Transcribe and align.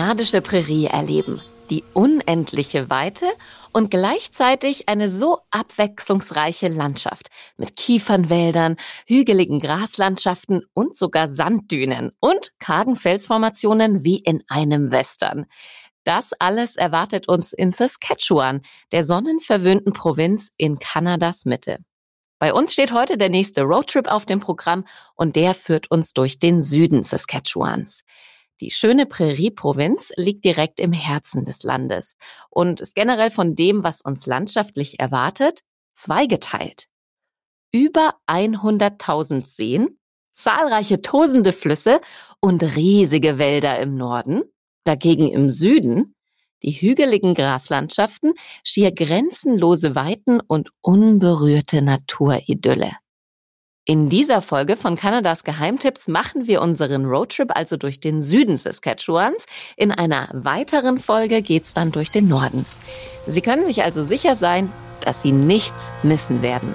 kanadische 0.00 0.40
Prärie 0.40 0.86
erleben. 0.86 1.42
Die 1.68 1.84
unendliche 1.92 2.88
Weite 2.88 3.26
und 3.70 3.90
gleichzeitig 3.90 4.88
eine 4.88 5.10
so 5.10 5.40
abwechslungsreiche 5.50 6.68
Landschaft 6.68 7.28
mit 7.58 7.76
Kiefernwäldern, 7.76 8.76
hügeligen 9.06 9.60
Graslandschaften 9.60 10.62
und 10.72 10.96
sogar 10.96 11.28
Sanddünen 11.28 12.12
und 12.18 12.52
kargen 12.58 12.96
Felsformationen 12.96 14.02
wie 14.02 14.16
in 14.16 14.42
einem 14.48 14.90
Western. 14.90 15.44
Das 16.04 16.32
alles 16.38 16.76
erwartet 16.76 17.28
uns 17.28 17.52
in 17.52 17.70
Saskatchewan, 17.70 18.62
der 18.92 19.04
sonnenverwöhnten 19.04 19.92
Provinz 19.92 20.48
in 20.56 20.78
Kanadas 20.78 21.44
Mitte. 21.44 21.76
Bei 22.38 22.54
uns 22.54 22.72
steht 22.72 22.92
heute 22.92 23.18
der 23.18 23.28
nächste 23.28 23.64
Roadtrip 23.64 24.08
auf 24.08 24.24
dem 24.24 24.40
Programm 24.40 24.86
und 25.14 25.36
der 25.36 25.52
führt 25.52 25.90
uns 25.90 26.14
durch 26.14 26.38
den 26.38 26.62
Süden 26.62 27.02
Saskatchewans. 27.02 28.02
Die 28.60 28.70
schöne 28.70 29.06
Prärie-Provinz 29.06 30.12
liegt 30.16 30.44
direkt 30.44 30.80
im 30.80 30.92
Herzen 30.92 31.44
des 31.44 31.62
Landes 31.62 32.16
und 32.50 32.80
ist 32.80 32.94
generell 32.94 33.30
von 33.30 33.54
dem, 33.54 33.82
was 33.82 34.02
uns 34.02 34.26
landschaftlich 34.26 35.00
erwartet, 35.00 35.60
zweigeteilt. 35.94 36.84
Über 37.72 38.16
100.000 38.26 39.46
Seen, 39.46 39.98
zahlreiche 40.32 41.00
tosende 41.02 41.52
Flüsse 41.52 42.00
und 42.40 42.62
riesige 42.76 43.38
Wälder 43.38 43.78
im 43.80 43.96
Norden. 43.96 44.42
Dagegen 44.84 45.28
im 45.28 45.48
Süden 45.48 46.14
die 46.62 46.72
hügeligen 46.72 47.34
Graslandschaften, 47.34 48.34
schier 48.64 48.92
grenzenlose 48.92 49.94
Weiten 49.94 50.40
und 50.40 50.70
unberührte 50.82 51.82
Naturidylle. 51.82 52.92
In 53.86 54.10
dieser 54.10 54.42
Folge 54.42 54.76
von 54.76 54.94
Kanadas 54.94 55.42
Geheimtipps 55.42 56.06
machen 56.06 56.46
wir 56.46 56.60
unseren 56.60 57.06
Roadtrip 57.06 57.56
also 57.56 57.78
durch 57.78 57.98
den 57.98 58.20
Süden 58.20 58.58
Saskatchewans. 58.58 59.46
In 59.74 59.90
einer 59.90 60.28
weiteren 60.34 60.98
Folge 60.98 61.40
geht's 61.40 61.72
dann 61.72 61.90
durch 61.90 62.10
den 62.10 62.28
Norden. 62.28 62.66
Sie 63.26 63.40
können 63.40 63.64
sich 63.64 63.82
also 63.82 64.02
sicher 64.02 64.36
sein, 64.36 64.70
dass 65.00 65.22
Sie 65.22 65.32
nichts 65.32 65.90
missen 66.02 66.42
werden. 66.42 66.74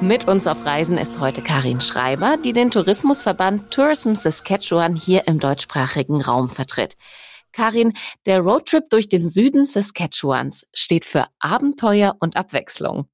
Mit 0.00 0.26
uns 0.26 0.48
auf 0.48 0.66
Reisen 0.66 0.98
ist 0.98 1.20
heute 1.20 1.42
Karin 1.42 1.80
Schreiber, 1.80 2.38
die 2.44 2.52
den 2.52 2.72
Tourismusverband 2.72 3.72
Tourism 3.72 4.14
Saskatchewan 4.14 4.96
hier 4.96 5.28
im 5.28 5.38
deutschsprachigen 5.38 6.22
Raum 6.22 6.48
vertritt. 6.48 6.96
Karin, 7.52 7.92
der 8.26 8.40
Roadtrip 8.40 8.90
durch 8.90 9.08
den 9.08 9.28
Süden 9.28 9.64
Saskatchewans 9.64 10.66
steht 10.72 11.04
für 11.04 11.26
Abenteuer 11.38 12.16
und 12.20 12.36
Abwechslung. 12.36 13.08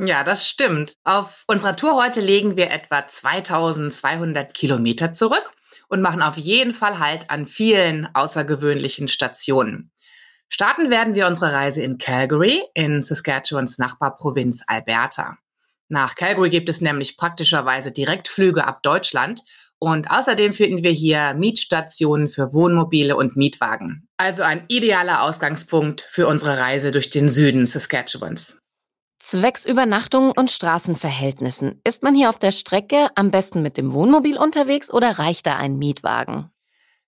Ja, 0.00 0.22
das 0.22 0.48
stimmt. 0.48 0.94
Auf 1.02 1.42
unserer 1.48 1.74
Tour 1.74 1.96
heute 1.96 2.20
legen 2.20 2.56
wir 2.56 2.70
etwa 2.70 3.06
2200 3.06 4.54
Kilometer 4.54 5.10
zurück 5.12 5.52
und 5.88 6.02
machen 6.02 6.22
auf 6.22 6.36
jeden 6.36 6.72
Fall 6.72 7.00
Halt 7.00 7.30
an 7.30 7.46
vielen 7.46 8.08
außergewöhnlichen 8.14 9.08
Stationen. 9.08 9.90
Starten 10.48 10.90
werden 10.90 11.14
wir 11.14 11.26
unsere 11.26 11.52
Reise 11.52 11.82
in 11.82 11.98
Calgary 11.98 12.62
in 12.74 13.02
Saskatchewans 13.02 13.78
Nachbarprovinz 13.78 14.62
Alberta. 14.66 15.36
Nach 15.88 16.14
Calgary 16.14 16.50
gibt 16.50 16.68
es 16.68 16.80
nämlich 16.80 17.16
praktischerweise 17.16 17.92
Direktflüge 17.92 18.66
ab 18.66 18.82
Deutschland 18.82 19.42
und 19.80 20.10
außerdem 20.10 20.52
finden 20.52 20.82
wir 20.82 20.90
hier 20.90 21.34
Mietstationen 21.34 22.28
für 22.28 22.52
Wohnmobile 22.52 23.16
und 23.16 23.36
Mietwagen. 23.36 24.08
Also 24.16 24.42
ein 24.42 24.64
idealer 24.68 25.22
Ausgangspunkt 25.22 26.00
für 26.00 26.26
unsere 26.26 26.58
Reise 26.58 26.90
durch 26.90 27.10
den 27.10 27.28
Süden 27.28 27.64
Saskatchewans. 27.66 28.56
Zwecks 29.20 29.64
Übernachtungen 29.64 30.32
und 30.32 30.50
Straßenverhältnissen. 30.50 31.80
Ist 31.84 32.02
man 32.02 32.14
hier 32.14 32.30
auf 32.30 32.38
der 32.38 32.52
Strecke 32.52 33.08
am 33.14 33.30
besten 33.30 33.62
mit 33.62 33.76
dem 33.76 33.92
Wohnmobil 33.92 34.38
unterwegs 34.38 34.92
oder 34.92 35.18
reicht 35.18 35.46
da 35.46 35.56
ein 35.56 35.76
Mietwagen? 35.76 36.50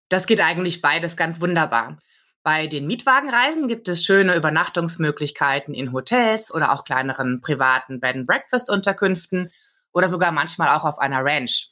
Das 0.08 0.26
geht 0.26 0.40
eigentlich 0.40 0.82
beides 0.82 1.16
ganz 1.16 1.40
wunderbar. 1.40 1.98
Bei 2.42 2.66
den 2.66 2.86
Mietwagenreisen 2.86 3.68
gibt 3.68 3.86
es 3.88 4.04
schöne 4.04 4.34
Übernachtungsmöglichkeiten 4.34 5.74
in 5.74 5.92
Hotels 5.92 6.52
oder 6.52 6.72
auch 6.72 6.84
kleineren 6.84 7.40
privaten 7.40 8.00
Bed-and-Breakfast-Unterkünften 8.00 9.50
oder 9.92 10.08
sogar 10.08 10.32
manchmal 10.32 10.76
auch 10.76 10.84
auf 10.84 10.98
einer 10.98 11.24
Ranch. 11.24 11.69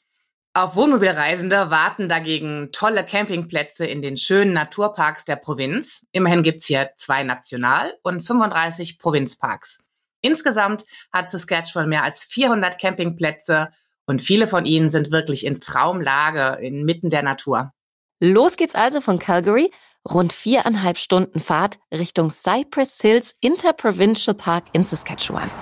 Auf 0.59 0.75
Wohnmobilreisende 0.75 1.71
warten 1.71 2.09
dagegen 2.09 2.71
tolle 2.73 3.07
Campingplätze 3.07 3.87
in 3.87 4.03
den 4.03 4.17
schönen 4.17 4.53
Naturparks 4.53 5.25
der 5.25 5.37
Provinz. 5.37 6.05
Immerhin 6.11 6.43
gibt's 6.43 6.67
hier 6.67 6.91
zwei 6.97 7.23
National- 7.23 7.95
und 8.03 8.23
35 8.23 8.99
Provinzparks. 8.99 9.85
Insgesamt 10.21 10.85
hat 11.13 11.31
Saskatchewan 11.31 11.89
mehr 11.89 12.03
als 12.03 12.25
400 12.25 12.77
Campingplätze 12.77 13.69
und 14.05 14.21
viele 14.21 14.49
von 14.49 14.65
ihnen 14.65 14.89
sind 14.89 15.13
wirklich 15.13 15.47
in 15.47 15.61
Traumlage 15.61 16.59
inmitten 16.61 17.09
der 17.09 17.23
Natur. 17.23 17.73
Los 18.19 18.57
geht's 18.57 18.75
also 18.75 19.01
von 19.01 19.21
Calgary, 19.21 19.71
rund 20.11 20.33
viereinhalb 20.33 20.99
Stunden 20.99 21.39
Fahrt 21.39 21.79
Richtung 21.95 22.31
Cypress 22.31 23.01
Hills 23.01 23.37
Interprovincial 23.41 24.35
Park 24.35 24.65
in 24.73 24.83
Saskatchewan. 24.83 25.53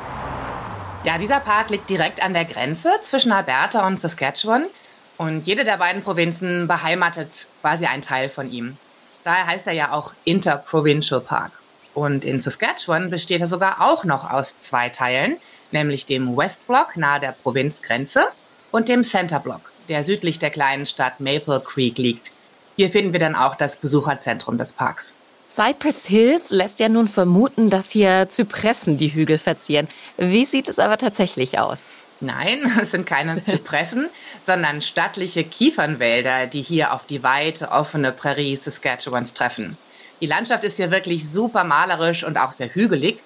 Ja, 1.05 1.19
dieser 1.19 1.41
Park 1.41 1.69
liegt 1.69 1.91
direkt 1.91 2.23
an 2.23 2.33
der 2.33 2.47
Grenze 2.47 2.93
zwischen 3.03 3.31
Alberta 3.31 3.87
und 3.87 4.01
Saskatchewan. 4.01 4.65
Und 5.19 5.47
jede 5.47 5.65
der 5.65 5.79
beiden 5.79 6.03
Provinzen 6.03 6.69
beheimatet 6.69 7.49
quasi 7.61 7.87
einen 7.87 8.03
Teil 8.03 8.29
von 8.29 8.51
ihm. 8.51 8.77
Daher 9.25 9.47
heißt 9.47 9.67
er 9.67 9.73
ja 9.73 9.93
auch 9.93 10.13
Interprovincial 10.25 11.21
Park. 11.21 11.53
Und 11.95 12.25
in 12.25 12.39
Saskatchewan 12.39 13.09
besteht 13.09 13.41
er 13.41 13.47
sogar 13.47 13.81
auch 13.81 14.05
noch 14.05 14.31
aus 14.31 14.59
zwei 14.59 14.91
Teilen, 14.91 15.39
nämlich 15.73 16.05
dem 16.05 16.37
West 16.37 16.67
Block 16.67 16.97
nahe 16.97 17.21
der 17.21 17.33
Provinzgrenze 17.33 18.27
und 18.71 18.89
dem 18.89 19.03
Center 19.03 19.41
Block, 19.41 19.73
der 19.89 20.03
südlich 20.05 20.39
der 20.39 20.51
kleinen 20.51 20.85
Stadt 20.85 21.21
Maple 21.21 21.61
Creek 21.61 21.97
liegt. 21.97 22.33
Hier 22.77 22.91
finden 22.91 23.15
wir 23.15 23.21
dann 23.21 23.35
auch 23.35 23.55
das 23.55 23.79
Besucherzentrum 23.79 24.59
des 24.59 24.75
Parks. 24.75 25.15
Cypress 25.49 26.05
Hills 26.05 26.51
lässt 26.51 26.81
ja 26.81 26.91
nun 26.91 27.09
vermuten, 27.09 27.71
dass 27.71 27.91
hier 27.91 28.29
Zypressen 28.29 28.99
die 28.99 29.15
Hügel 29.15 29.39
verzieren. 29.39 29.89
Wie 30.19 30.45
sieht 30.45 30.69
es 30.69 30.79
aber 30.79 30.99
tatsächlich 30.99 31.59
aus? 31.59 31.79
Nein, 32.21 32.73
es 32.81 32.93
sind 32.93 33.07
keine 33.07 33.43
Zypressen, 33.45 34.09
sondern 34.43 34.81
stattliche 34.81 35.45
Kiefernwälder, 35.45 36.47
die 36.47 36.63
hier 36.63 36.93
auf 36.93 37.07
die 37.07 37.23
weite, 37.23 37.71
offene 37.71 38.13
Prärie 38.13 38.57
Saskatchewans 38.57 39.35
treffen. 39.35 39.77
Die 40.21 40.27
Landschaft 40.27 40.65
ist 40.65 40.77
hier 40.77 40.91
wirklich 40.91 41.29
super 41.29 41.65
malerisch 41.65 42.25
und 42.25 42.39
auch 42.39 42.51
sehr 42.51 42.75
hügelig, 42.75 43.19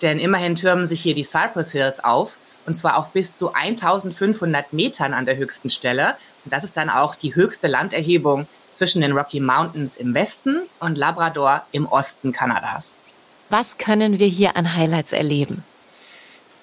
denn 0.00 0.18
immerhin 0.18 0.54
türmen 0.54 0.86
sich 0.86 1.00
hier 1.02 1.14
die 1.14 1.24
Cypress 1.24 1.72
Hills 1.72 2.02
auf, 2.02 2.38
und 2.64 2.76
zwar 2.76 2.98
auf 2.98 3.12
bis 3.12 3.34
zu 3.34 3.52
1500 3.52 4.72
Metern 4.72 5.14
an 5.14 5.24
der 5.24 5.36
höchsten 5.36 5.70
Stelle. 5.70 6.16
Und 6.44 6.52
das 6.52 6.64
ist 6.64 6.76
dann 6.76 6.90
auch 6.90 7.14
die 7.14 7.34
höchste 7.34 7.66
Landerhebung 7.66 8.46
zwischen 8.72 9.00
den 9.00 9.12
Rocky 9.12 9.40
Mountains 9.40 9.96
im 9.96 10.12
Westen 10.12 10.60
und 10.78 10.98
Labrador 10.98 11.64
im 11.72 11.86
Osten 11.86 12.32
Kanadas. 12.32 12.94
Was 13.48 13.78
können 13.78 14.18
wir 14.18 14.26
hier 14.26 14.56
an 14.56 14.76
Highlights 14.76 15.14
erleben? 15.14 15.64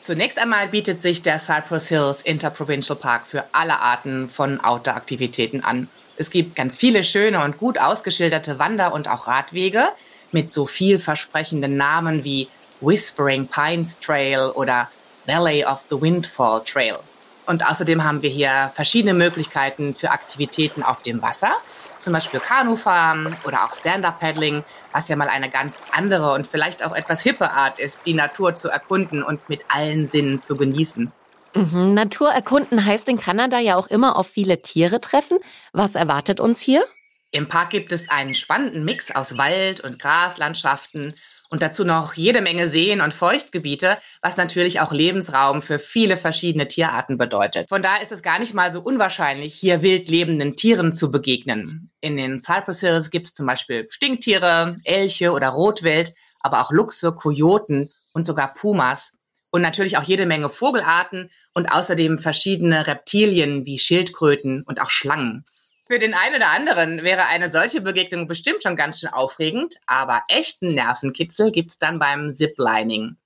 Zunächst 0.05 0.37
einmal 0.37 0.67
bietet 0.67 1.01
sich 1.01 1.23
der 1.23 1.39
Cypress 1.39 1.87
Hills 1.87 2.21
Interprovincial 2.21 2.95
Park 2.95 3.25
für 3.25 3.43
alle 3.53 3.79
Arten 3.79 4.27
von 4.27 4.59
Outdoor-Aktivitäten 4.59 5.61
an. 5.61 5.87
Es 6.15 6.29
gibt 6.29 6.55
ganz 6.55 6.77
viele 6.77 7.03
schöne 7.03 7.43
und 7.43 7.57
gut 7.57 7.79
ausgeschilderte 7.79 8.59
Wander- 8.59 8.93
und 8.93 9.07
auch 9.07 9.25
Radwege 9.25 9.87
mit 10.31 10.53
so 10.53 10.67
vielversprechenden 10.67 11.75
Namen 11.75 12.23
wie 12.23 12.47
Whispering 12.81 13.47
Pines 13.47 13.99
Trail 13.99 14.51
oder 14.53 14.91
Valley 15.25 15.65
of 15.65 15.83
the 15.89 15.99
Windfall 15.99 16.61
Trail. 16.63 16.99
Und 17.47 17.67
außerdem 17.67 18.03
haben 18.03 18.21
wir 18.21 18.29
hier 18.29 18.71
verschiedene 18.73 19.13
Möglichkeiten 19.13 19.93
für 19.93 20.11
Aktivitäten 20.11 20.83
auf 20.83 21.01
dem 21.01 21.21
Wasser 21.21 21.51
zum 21.97 22.13
Beispiel 22.13 22.39
Kanufahren 22.39 23.35
oder 23.45 23.65
auch 23.65 23.73
Stand-Up-Paddling, 23.73 24.63
was 24.91 25.07
ja 25.07 25.15
mal 25.15 25.29
eine 25.29 25.49
ganz 25.49 25.77
andere 25.91 26.33
und 26.33 26.47
vielleicht 26.47 26.83
auch 26.83 26.93
etwas 26.93 27.21
hippe 27.21 27.51
Art 27.51 27.79
ist, 27.79 28.05
die 28.05 28.13
Natur 28.13 28.55
zu 28.55 28.69
erkunden 28.69 29.23
und 29.23 29.47
mit 29.49 29.61
allen 29.69 30.05
Sinnen 30.05 30.39
zu 30.39 30.57
genießen. 30.57 31.11
Mhm. 31.53 31.93
Natur 31.93 32.31
erkunden 32.31 32.85
heißt 32.85 33.07
in 33.07 33.17
Kanada 33.17 33.59
ja 33.59 33.75
auch 33.77 33.87
immer 33.87 34.17
auf 34.17 34.27
viele 34.27 34.61
Tiere 34.61 34.99
treffen. 34.99 35.39
Was 35.71 35.95
erwartet 35.95 36.39
uns 36.39 36.59
hier? 36.59 36.85
Im 37.31 37.47
Park 37.47 37.71
gibt 37.71 37.91
es 37.91 38.09
einen 38.09 38.33
spannenden 38.33 38.85
Mix 38.85 39.11
aus 39.11 39.37
Wald- 39.37 39.81
und 39.81 39.99
Graslandschaften 39.99 41.15
und 41.49 41.61
dazu 41.61 41.85
noch 41.85 42.13
jede 42.13 42.41
Menge 42.41 42.67
Seen 42.67 43.01
und 43.01 43.13
Feuchtgebiete, 43.13 43.97
was 44.21 44.37
natürlich 44.37 44.79
auch 44.79 44.91
Lebensraum 44.91 45.61
für 45.61 45.79
viele 45.79 46.17
verschiedene 46.17 46.67
Tierarten 46.67 47.17
bedeutet. 47.17 47.69
Von 47.69 47.83
daher 47.83 48.01
ist 48.01 48.11
es 48.11 48.21
gar 48.21 48.39
nicht 48.39 48.53
mal 48.53 48.73
so 48.73 48.81
unwahrscheinlich, 48.81 49.53
hier 49.53 49.81
wild 49.81 50.09
lebenden 50.09 50.55
Tieren 50.55 50.93
zu 50.93 51.11
begegnen. 51.11 51.91
In 52.01 52.17
den 52.17 52.41
Cypress 52.41 52.81
Hills 52.81 53.09
gibt 53.09 53.27
es 53.27 53.33
zum 53.33 53.45
Beispiel 53.45 53.87
Stinktiere, 53.89 54.77
Elche 54.83 55.31
oder 55.31 55.49
Rotwild, 55.49 56.13
aber 56.39 56.61
auch 56.61 56.71
Luchse, 56.71 57.13
Kojoten 57.13 57.91
und 58.13 58.25
sogar 58.25 58.53
Pumas. 58.53 59.13
Und 59.51 59.61
natürlich 59.61 59.97
auch 59.97 60.03
jede 60.03 60.25
Menge 60.25 60.49
Vogelarten 60.49 61.29
und 61.53 61.67
außerdem 61.67 62.19
verschiedene 62.19 62.87
Reptilien 62.87 63.65
wie 63.65 63.79
Schildkröten 63.79 64.63
und 64.63 64.81
auch 64.81 64.89
Schlangen. 64.89 65.45
Für 65.87 65.99
den 65.99 66.15
einen 66.15 66.37
oder 66.37 66.49
anderen 66.49 67.03
wäre 67.03 67.27
eine 67.27 67.51
solche 67.51 67.79
Begegnung 67.79 68.27
bestimmt 68.27 68.63
schon 68.63 68.75
ganz 68.75 68.99
schön 68.99 69.09
aufregend, 69.09 69.75
aber 69.85 70.23
echten 70.29 70.73
Nervenkitzel 70.73 71.51
gibt's 71.51 71.77
dann 71.77 71.99
beim 71.99 72.31
Ziplining. 72.31 73.17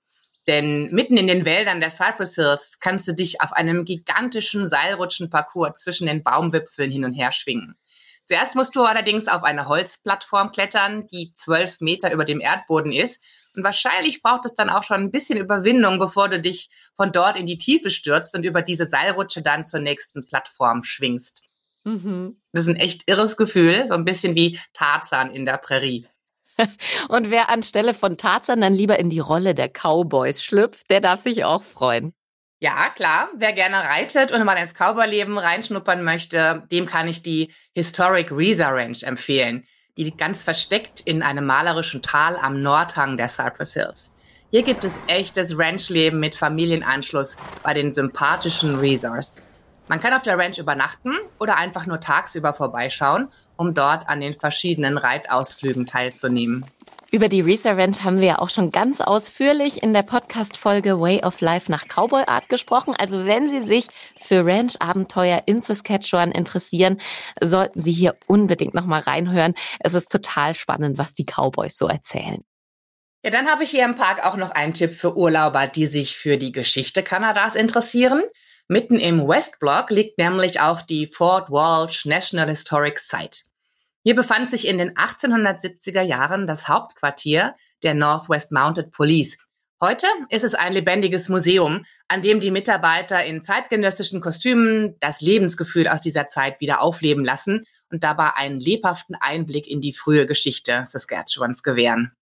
Denn 0.46 0.90
mitten 0.92 1.16
in 1.16 1.26
den 1.26 1.46
Wäldern 1.46 1.80
der 1.80 1.88
Cypress 1.88 2.34
Hills 2.34 2.78
kannst 2.78 3.08
du 3.08 3.12
dich 3.14 3.40
auf 3.40 3.54
einem 3.54 3.86
gigantischen 3.86 4.68
Seilrutschenparcours 4.68 5.82
zwischen 5.82 6.06
den 6.06 6.22
Baumwipfeln 6.22 6.90
hin 6.90 7.06
und 7.06 7.14
her 7.14 7.32
schwingen. 7.32 7.76
Zuerst 8.26 8.54
musst 8.56 8.76
du 8.76 8.84
allerdings 8.84 9.26
auf 9.26 9.42
eine 9.42 9.66
Holzplattform 9.66 10.50
klettern, 10.50 11.08
die 11.08 11.32
zwölf 11.32 11.80
Meter 11.80 12.12
über 12.12 12.26
dem 12.26 12.40
Erdboden 12.40 12.92
ist. 12.92 13.24
Und 13.56 13.64
wahrscheinlich 13.64 14.22
braucht 14.22 14.44
es 14.44 14.54
dann 14.54 14.68
auch 14.68 14.82
schon 14.82 15.00
ein 15.00 15.10
bisschen 15.10 15.38
Überwindung, 15.38 15.98
bevor 15.98 16.28
du 16.28 16.38
dich 16.38 16.68
von 16.94 17.10
dort 17.10 17.38
in 17.38 17.46
die 17.46 17.58
Tiefe 17.58 17.90
stürzt 17.90 18.34
und 18.36 18.44
über 18.44 18.60
diese 18.60 18.84
Seilrutsche 18.84 19.42
dann 19.42 19.64
zur 19.64 19.80
nächsten 19.80 20.28
Plattform 20.28 20.84
schwingst. 20.84 21.49
Mhm. 21.84 22.36
Das 22.52 22.64
ist 22.64 22.68
ein 22.68 22.76
echt 22.76 23.02
irres 23.06 23.36
Gefühl, 23.36 23.86
so 23.88 23.94
ein 23.94 24.04
bisschen 24.04 24.34
wie 24.34 24.58
Tarzan 24.72 25.30
in 25.30 25.44
der 25.44 25.58
Prärie. 25.58 26.06
Und 27.08 27.30
wer 27.30 27.48
anstelle 27.48 27.94
von 27.94 28.16
Tarzan 28.16 28.60
dann 28.60 28.74
lieber 28.74 28.98
in 28.98 29.10
die 29.10 29.20
Rolle 29.20 29.54
der 29.54 29.68
Cowboys 29.68 30.42
schlüpft, 30.42 30.90
der 30.90 31.00
darf 31.00 31.20
sich 31.20 31.44
auch 31.44 31.62
freuen. 31.62 32.12
Ja, 32.62 32.90
klar. 32.90 33.30
Wer 33.36 33.54
gerne 33.54 33.76
reitet 33.78 34.32
und 34.32 34.44
mal 34.44 34.54
ins 34.56 34.74
Cowboy-Leben 34.74 35.38
reinschnuppern 35.38 36.04
möchte, 36.04 36.66
dem 36.70 36.84
kann 36.84 37.08
ich 37.08 37.22
die 37.22 37.52
Historic 37.74 38.30
Reza 38.30 38.68
Ranch 38.68 39.02
empfehlen. 39.02 39.64
Die 39.96 40.14
ganz 40.14 40.44
versteckt 40.44 41.00
in 41.00 41.22
einem 41.22 41.46
malerischen 41.46 42.02
Tal 42.02 42.36
am 42.36 42.62
Nordhang 42.62 43.16
der 43.16 43.28
Cypress 43.28 43.72
Hills. 43.72 44.12
Hier 44.50 44.62
gibt 44.62 44.84
es 44.84 44.98
echtes 45.06 45.58
Ranchleben 45.58 46.20
mit 46.20 46.34
Familienanschluss 46.34 47.38
bei 47.62 47.72
den 47.72 47.92
sympathischen 47.92 48.78
Rezars. 48.78 49.42
Man 49.90 49.98
kann 49.98 50.14
auf 50.14 50.22
der 50.22 50.38
Ranch 50.38 50.56
übernachten 50.58 51.14
oder 51.40 51.56
einfach 51.56 51.84
nur 51.84 51.98
tagsüber 51.98 52.54
vorbeischauen, 52.54 53.26
um 53.56 53.74
dort 53.74 54.08
an 54.08 54.20
den 54.20 54.34
verschiedenen 54.34 54.96
Reitausflügen 54.96 55.84
teilzunehmen. 55.84 56.64
Über 57.10 57.28
die 57.28 57.40
Resa 57.40 57.72
Ranch 57.72 58.04
haben 58.04 58.20
wir 58.20 58.28
ja 58.28 58.38
auch 58.38 58.50
schon 58.50 58.70
ganz 58.70 59.00
ausführlich 59.00 59.82
in 59.82 59.92
der 59.92 60.04
Podcast-Folge 60.04 61.00
Way 61.00 61.24
of 61.24 61.40
Life 61.40 61.72
nach 61.72 61.86
Cowboy 61.88 62.22
Art 62.28 62.48
gesprochen. 62.48 62.94
Also 62.96 63.24
wenn 63.24 63.48
Sie 63.48 63.64
sich 63.64 63.88
für 64.16 64.46
Ranch-Abenteuer 64.46 65.42
in 65.46 65.60
Saskatchewan 65.60 66.30
interessieren, 66.30 67.00
sollten 67.40 67.80
Sie 67.80 67.92
hier 67.92 68.14
unbedingt 68.28 68.74
nochmal 68.74 69.00
reinhören. 69.00 69.54
Es 69.80 69.94
ist 69.94 70.12
total 70.12 70.54
spannend, 70.54 70.98
was 70.98 71.14
die 71.14 71.24
Cowboys 71.24 71.76
so 71.76 71.88
erzählen. 71.88 72.44
Ja, 73.24 73.32
dann 73.32 73.48
habe 73.48 73.64
ich 73.64 73.70
hier 73.70 73.84
im 73.84 73.96
Park 73.96 74.24
auch 74.24 74.36
noch 74.36 74.52
einen 74.52 74.72
Tipp 74.72 74.94
für 74.94 75.16
Urlauber, 75.16 75.66
die 75.66 75.86
sich 75.86 76.16
für 76.16 76.38
die 76.38 76.52
Geschichte 76.52 77.02
Kanadas 77.02 77.56
interessieren. 77.56 78.22
Mitten 78.72 79.00
im 79.00 79.26
Westblock 79.26 79.90
liegt 79.90 80.16
nämlich 80.16 80.60
auch 80.60 80.82
die 80.82 81.08
Fort 81.08 81.50
Walsh 81.50 82.06
National 82.06 82.48
Historic 82.48 83.00
Site. 83.00 83.40
Hier 84.04 84.14
befand 84.14 84.48
sich 84.48 84.68
in 84.68 84.78
den 84.78 84.94
1870er 84.94 86.02
Jahren 86.02 86.46
das 86.46 86.68
Hauptquartier 86.68 87.56
der 87.82 87.94
Northwest 87.94 88.52
Mounted 88.52 88.92
Police. 88.92 89.38
Heute 89.80 90.06
ist 90.28 90.44
es 90.44 90.54
ein 90.54 90.72
lebendiges 90.72 91.28
Museum, 91.28 91.84
an 92.06 92.22
dem 92.22 92.38
die 92.38 92.52
Mitarbeiter 92.52 93.24
in 93.24 93.42
zeitgenössischen 93.42 94.20
Kostümen 94.20 94.94
das 95.00 95.20
Lebensgefühl 95.20 95.88
aus 95.88 96.00
dieser 96.00 96.28
Zeit 96.28 96.60
wieder 96.60 96.80
aufleben 96.80 97.24
lassen 97.24 97.64
und 97.90 98.04
dabei 98.04 98.36
einen 98.36 98.60
lebhaften 98.60 99.16
Einblick 99.16 99.66
in 99.66 99.80
die 99.80 99.94
frühe 99.94 100.26
Geschichte 100.26 100.84
Saskatchewans 100.86 101.64
gewähren. 101.64 102.12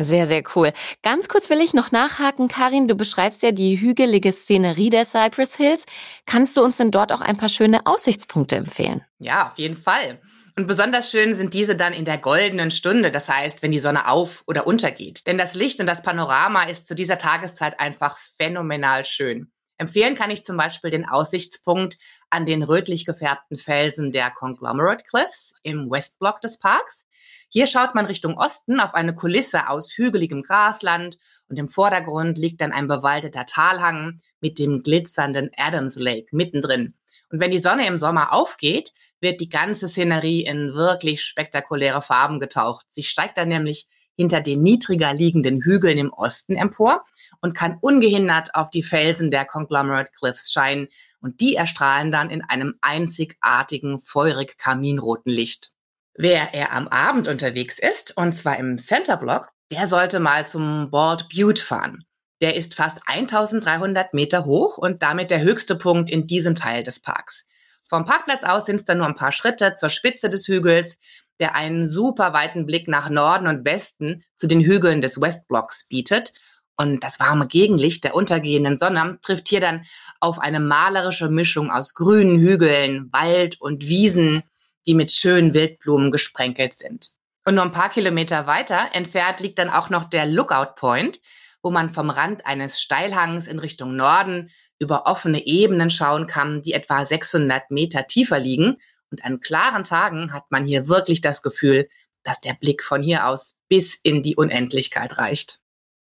Sehr, 0.00 0.26
sehr 0.26 0.42
cool. 0.56 0.72
Ganz 1.02 1.28
kurz 1.28 1.50
will 1.50 1.60
ich 1.60 1.74
noch 1.74 1.92
nachhaken, 1.92 2.48
Karin. 2.48 2.88
Du 2.88 2.94
beschreibst 2.94 3.42
ja 3.42 3.52
die 3.52 3.80
hügelige 3.80 4.32
Szenerie 4.32 4.90
der 4.90 5.04
Cypress 5.04 5.56
Hills. 5.56 5.84
Kannst 6.26 6.56
du 6.56 6.62
uns 6.62 6.78
denn 6.78 6.90
dort 6.90 7.12
auch 7.12 7.20
ein 7.20 7.36
paar 7.36 7.48
schöne 7.48 7.86
Aussichtspunkte 7.86 8.56
empfehlen? 8.56 9.04
Ja, 9.18 9.50
auf 9.50 9.58
jeden 9.58 9.76
Fall. 9.76 10.20
Und 10.56 10.66
besonders 10.66 11.10
schön 11.10 11.34
sind 11.34 11.54
diese 11.54 11.76
dann 11.76 11.94
in 11.94 12.04
der 12.04 12.18
goldenen 12.18 12.70
Stunde, 12.70 13.10
das 13.10 13.28
heißt, 13.28 13.62
wenn 13.62 13.70
die 13.70 13.78
Sonne 13.78 14.08
auf 14.08 14.42
oder 14.46 14.66
untergeht. 14.66 15.26
Denn 15.26 15.38
das 15.38 15.54
Licht 15.54 15.80
und 15.80 15.86
das 15.86 16.02
Panorama 16.02 16.64
ist 16.64 16.86
zu 16.86 16.94
dieser 16.94 17.16
Tageszeit 17.16 17.80
einfach 17.80 18.18
phänomenal 18.18 19.04
schön. 19.06 19.50
Empfehlen 19.78 20.14
kann 20.14 20.30
ich 20.30 20.44
zum 20.44 20.56
Beispiel 20.56 20.90
den 20.90 21.08
Aussichtspunkt 21.08 21.96
an 22.32 22.46
den 22.46 22.62
rötlich 22.62 23.04
gefärbten 23.04 23.58
Felsen 23.58 24.10
der 24.10 24.30
Conglomerate 24.30 25.04
Cliffs 25.04 25.54
im 25.62 25.90
Westblock 25.90 26.40
des 26.40 26.58
Parks. 26.58 27.06
Hier 27.50 27.66
schaut 27.66 27.94
man 27.94 28.06
Richtung 28.06 28.38
Osten 28.38 28.80
auf 28.80 28.94
eine 28.94 29.14
Kulisse 29.14 29.68
aus 29.68 29.92
hügeligem 29.98 30.42
Grasland 30.42 31.18
und 31.48 31.58
im 31.58 31.68
Vordergrund 31.68 32.38
liegt 32.38 32.62
dann 32.62 32.72
ein 32.72 32.88
bewaldeter 32.88 33.44
Talhang 33.44 34.22
mit 34.40 34.58
dem 34.58 34.82
glitzernden 34.82 35.50
Adams 35.58 35.96
Lake 35.96 36.28
mittendrin. 36.30 36.94
Und 37.30 37.40
wenn 37.40 37.50
die 37.50 37.58
Sonne 37.58 37.86
im 37.86 37.98
Sommer 37.98 38.32
aufgeht, 38.32 38.92
wird 39.20 39.40
die 39.40 39.50
ganze 39.50 39.86
Szenerie 39.86 40.46
in 40.46 40.74
wirklich 40.74 41.22
spektakuläre 41.22 42.00
Farben 42.00 42.40
getaucht. 42.40 42.86
Sie 42.88 43.02
steigt 43.02 43.36
dann 43.36 43.48
nämlich 43.48 43.88
hinter 44.16 44.40
den 44.40 44.62
niedriger 44.62 45.12
liegenden 45.12 45.60
Hügeln 45.62 45.98
im 45.98 46.12
Osten 46.12 46.56
empor 46.56 47.04
und 47.42 47.54
kann 47.54 47.78
ungehindert 47.80 48.54
auf 48.54 48.70
die 48.70 48.82
Felsen 48.82 49.30
der 49.30 49.44
Conglomerate 49.44 50.12
Cliffs 50.12 50.52
scheinen 50.52 50.88
und 51.22 51.40
die 51.40 51.54
erstrahlen 51.54 52.12
dann 52.12 52.28
in 52.28 52.42
einem 52.42 52.74
einzigartigen, 52.82 53.98
feurig 54.00 54.58
kaminroten 54.58 55.32
Licht. 55.32 55.70
Wer 56.14 56.52
er 56.52 56.72
am 56.72 56.88
Abend 56.88 57.26
unterwegs 57.26 57.78
ist, 57.78 58.16
und 58.16 58.36
zwar 58.36 58.58
im 58.58 58.76
Center 58.76 59.16
Block, 59.16 59.50
der 59.70 59.88
sollte 59.88 60.20
mal 60.20 60.46
zum 60.46 60.90
Bald 60.90 61.28
Butte 61.30 61.62
fahren. 61.62 62.04
Der 62.42 62.56
ist 62.56 62.74
fast 62.74 63.00
1300 63.06 64.12
Meter 64.12 64.44
hoch 64.44 64.76
und 64.76 65.02
damit 65.02 65.30
der 65.30 65.40
höchste 65.40 65.76
Punkt 65.76 66.10
in 66.10 66.26
diesem 66.26 66.56
Teil 66.56 66.82
des 66.82 67.00
Parks. 67.00 67.46
Vom 67.86 68.04
Parkplatz 68.04 68.42
aus 68.42 68.66
sind 68.66 68.76
es 68.76 68.84
dann 68.84 68.98
nur 68.98 69.06
ein 69.06 69.14
paar 69.14 69.32
Schritte 69.32 69.74
zur 69.76 69.90
Spitze 69.90 70.28
des 70.28 70.48
Hügels, 70.48 70.98
der 71.40 71.54
einen 71.54 71.86
super 71.86 72.32
weiten 72.32 72.66
Blick 72.66 72.88
nach 72.88 73.10
Norden 73.10 73.46
und 73.46 73.64
Westen 73.64 74.24
zu 74.36 74.46
den 74.46 74.60
Hügeln 74.60 75.00
des 75.00 75.20
Westblocks 75.20 75.88
bietet. 75.88 76.32
Und 76.76 77.04
das 77.04 77.20
warme 77.20 77.46
Gegenlicht 77.46 78.04
der 78.04 78.14
untergehenden 78.14 78.78
Sonne 78.78 79.18
trifft 79.22 79.48
hier 79.48 79.60
dann 79.60 79.82
auf 80.20 80.38
eine 80.38 80.60
malerische 80.60 81.28
Mischung 81.28 81.70
aus 81.70 81.94
grünen 81.94 82.38
Hügeln, 82.38 83.12
Wald 83.12 83.60
und 83.60 83.86
Wiesen, 83.86 84.42
die 84.86 84.94
mit 84.94 85.12
schönen 85.12 85.54
Wildblumen 85.54 86.10
gesprenkelt 86.10 86.74
sind. 86.74 87.12
Und 87.44 87.56
nur 87.56 87.64
ein 87.64 87.72
paar 87.72 87.90
Kilometer 87.90 88.46
weiter 88.46 88.90
entfernt 88.92 89.40
liegt 89.40 89.58
dann 89.58 89.70
auch 89.70 89.90
noch 89.90 90.04
der 90.04 90.26
Lookout 90.26 90.74
Point, 90.76 91.20
wo 91.62 91.70
man 91.70 91.90
vom 91.90 92.10
Rand 92.10 92.46
eines 92.46 92.80
Steilhangs 92.80 93.46
in 93.46 93.58
Richtung 93.58 93.96
Norden 93.96 94.50
über 94.78 95.06
offene 95.06 95.46
Ebenen 95.46 95.90
schauen 95.90 96.26
kann, 96.26 96.62
die 96.62 96.72
etwa 96.72 97.04
600 97.04 97.70
Meter 97.70 98.06
tiefer 98.06 98.38
liegen. 98.38 98.78
Und 99.10 99.24
an 99.24 99.40
klaren 99.40 99.84
Tagen 99.84 100.32
hat 100.32 100.44
man 100.50 100.64
hier 100.64 100.88
wirklich 100.88 101.20
das 101.20 101.42
Gefühl, 101.42 101.88
dass 102.24 102.40
der 102.40 102.54
Blick 102.54 102.82
von 102.82 103.02
hier 103.02 103.26
aus 103.26 103.58
bis 103.68 103.94
in 104.02 104.22
die 104.22 104.36
Unendlichkeit 104.36 105.18
reicht. 105.18 105.61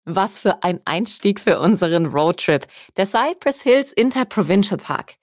Was 0.06 0.38
für 0.38 0.64
ein 0.64 0.82
Einstieg 0.84 1.40
für 1.40 1.60
unseren 1.60 2.08
Roadtrip. 2.08 2.68
Der 2.98 3.06
Cypress 3.06 3.62
Hills 3.62 3.94
Interprovincial 3.94 4.78
Park. 4.78 5.14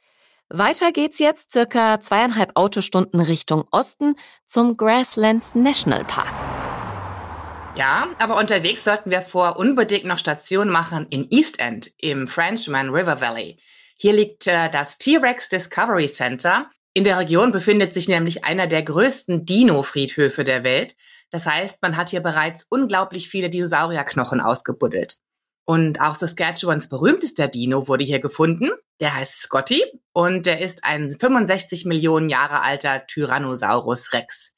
Weiter 0.49 0.91
geht's 0.91 1.19
jetzt 1.19 1.53
circa 1.53 2.01
zweieinhalb 2.01 2.53
Autostunden 2.55 3.21
Richtung 3.21 3.65
Osten 3.71 4.17
zum 4.47 4.77
Grasslands 4.77 5.55
National 5.55 6.05
Park. 6.05 6.33
Ja, 7.77 8.09
aber 8.19 8.37
unterwegs 8.37 8.83
sollten 8.83 9.11
wir 9.11 9.23
vor 9.23 9.59
unbedingt 9.59 10.07
noch 10.07 10.19
Station 10.19 10.71
machen 10.71 11.07
in 11.11 11.31
East 11.31 11.61
End 11.61 11.91
im 11.99 12.27
Frenchman 12.27 12.89
River 12.89 13.21
Valley. 13.21 13.59
Hier 13.97 14.15
liegt 14.15 14.47
äh, 14.47 14.71
das 14.71 14.97
T-Rex 14.97 15.51
Discovery 15.51 16.09
Center. 16.09 16.71
In 16.95 17.05
der 17.05 17.19
Region 17.19 17.53
befindet 17.53 17.93
sich 17.93 18.09
nämlich 18.09 18.45
einer 18.45 18.67
der 18.67 18.83
größten 18.83 19.45
Dino-Friedhöfe 19.45 20.43
der 20.43 20.65
Welt. 20.65 20.97
Das 21.31 21.47
heißt, 21.47 21.81
man 21.83 21.97
hat 21.97 22.11
hier 22.11 22.21
bereits 22.21 22.67
unglaublich 22.69 23.29
viele 23.29 23.51
Dinosaurierknochen 23.51 24.41
ausgebuddelt. 24.41 25.19
Und 25.65 26.01
auch 26.01 26.17
Saskatchewans 26.17 26.89
berühmtester 26.89 27.47
Dino 27.47 27.87
wurde 27.87 28.05
hier 28.05 28.19
gefunden. 28.19 28.71
Der 29.01 29.15
heißt 29.15 29.43
Scotty 29.43 29.85
und 30.13 30.47
der 30.47 30.61
ist 30.61 30.85
ein 30.85 31.09
65 31.09 31.85
Millionen 31.85 32.29
Jahre 32.29 32.63
alter 32.63 33.07
Tyrannosaurus 33.07 34.13
Rex. 34.13 34.57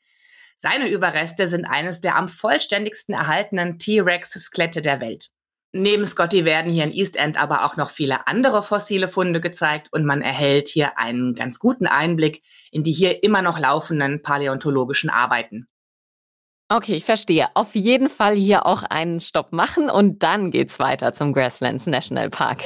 Seine 0.56 0.88
Überreste 0.88 1.48
sind 1.48 1.64
eines 1.64 2.00
der 2.00 2.16
am 2.16 2.28
vollständigsten 2.28 3.14
erhaltenen 3.14 3.78
T-Rex-Skelette 3.78 4.80
der 4.80 5.00
Welt. 5.00 5.28
Neben 5.72 6.06
Scotty 6.06 6.44
werden 6.44 6.70
hier 6.70 6.84
in 6.84 6.92
East 6.92 7.16
End 7.16 7.40
aber 7.40 7.64
auch 7.64 7.76
noch 7.76 7.90
viele 7.90 8.26
andere 8.26 8.62
fossile 8.62 9.08
Funde 9.08 9.40
gezeigt 9.40 9.88
und 9.90 10.04
man 10.04 10.22
erhält 10.22 10.68
hier 10.68 10.98
einen 10.98 11.34
ganz 11.34 11.58
guten 11.58 11.86
Einblick 11.86 12.42
in 12.70 12.84
die 12.84 12.92
hier 12.92 13.22
immer 13.22 13.42
noch 13.42 13.58
laufenden 13.58 14.22
paläontologischen 14.22 15.08
Arbeiten. 15.08 15.66
Okay, 16.74 16.94
ich 16.94 17.04
verstehe. 17.04 17.48
Auf 17.54 17.74
jeden 17.74 18.08
Fall 18.08 18.34
hier 18.34 18.66
auch 18.66 18.82
einen 18.82 19.20
Stopp 19.20 19.52
machen 19.52 19.90
und 19.90 20.22
dann 20.22 20.50
geht's 20.50 20.78
weiter 20.78 21.12
zum 21.12 21.32
Grasslands 21.32 21.86
National 21.86 22.30
Park. 22.30 22.62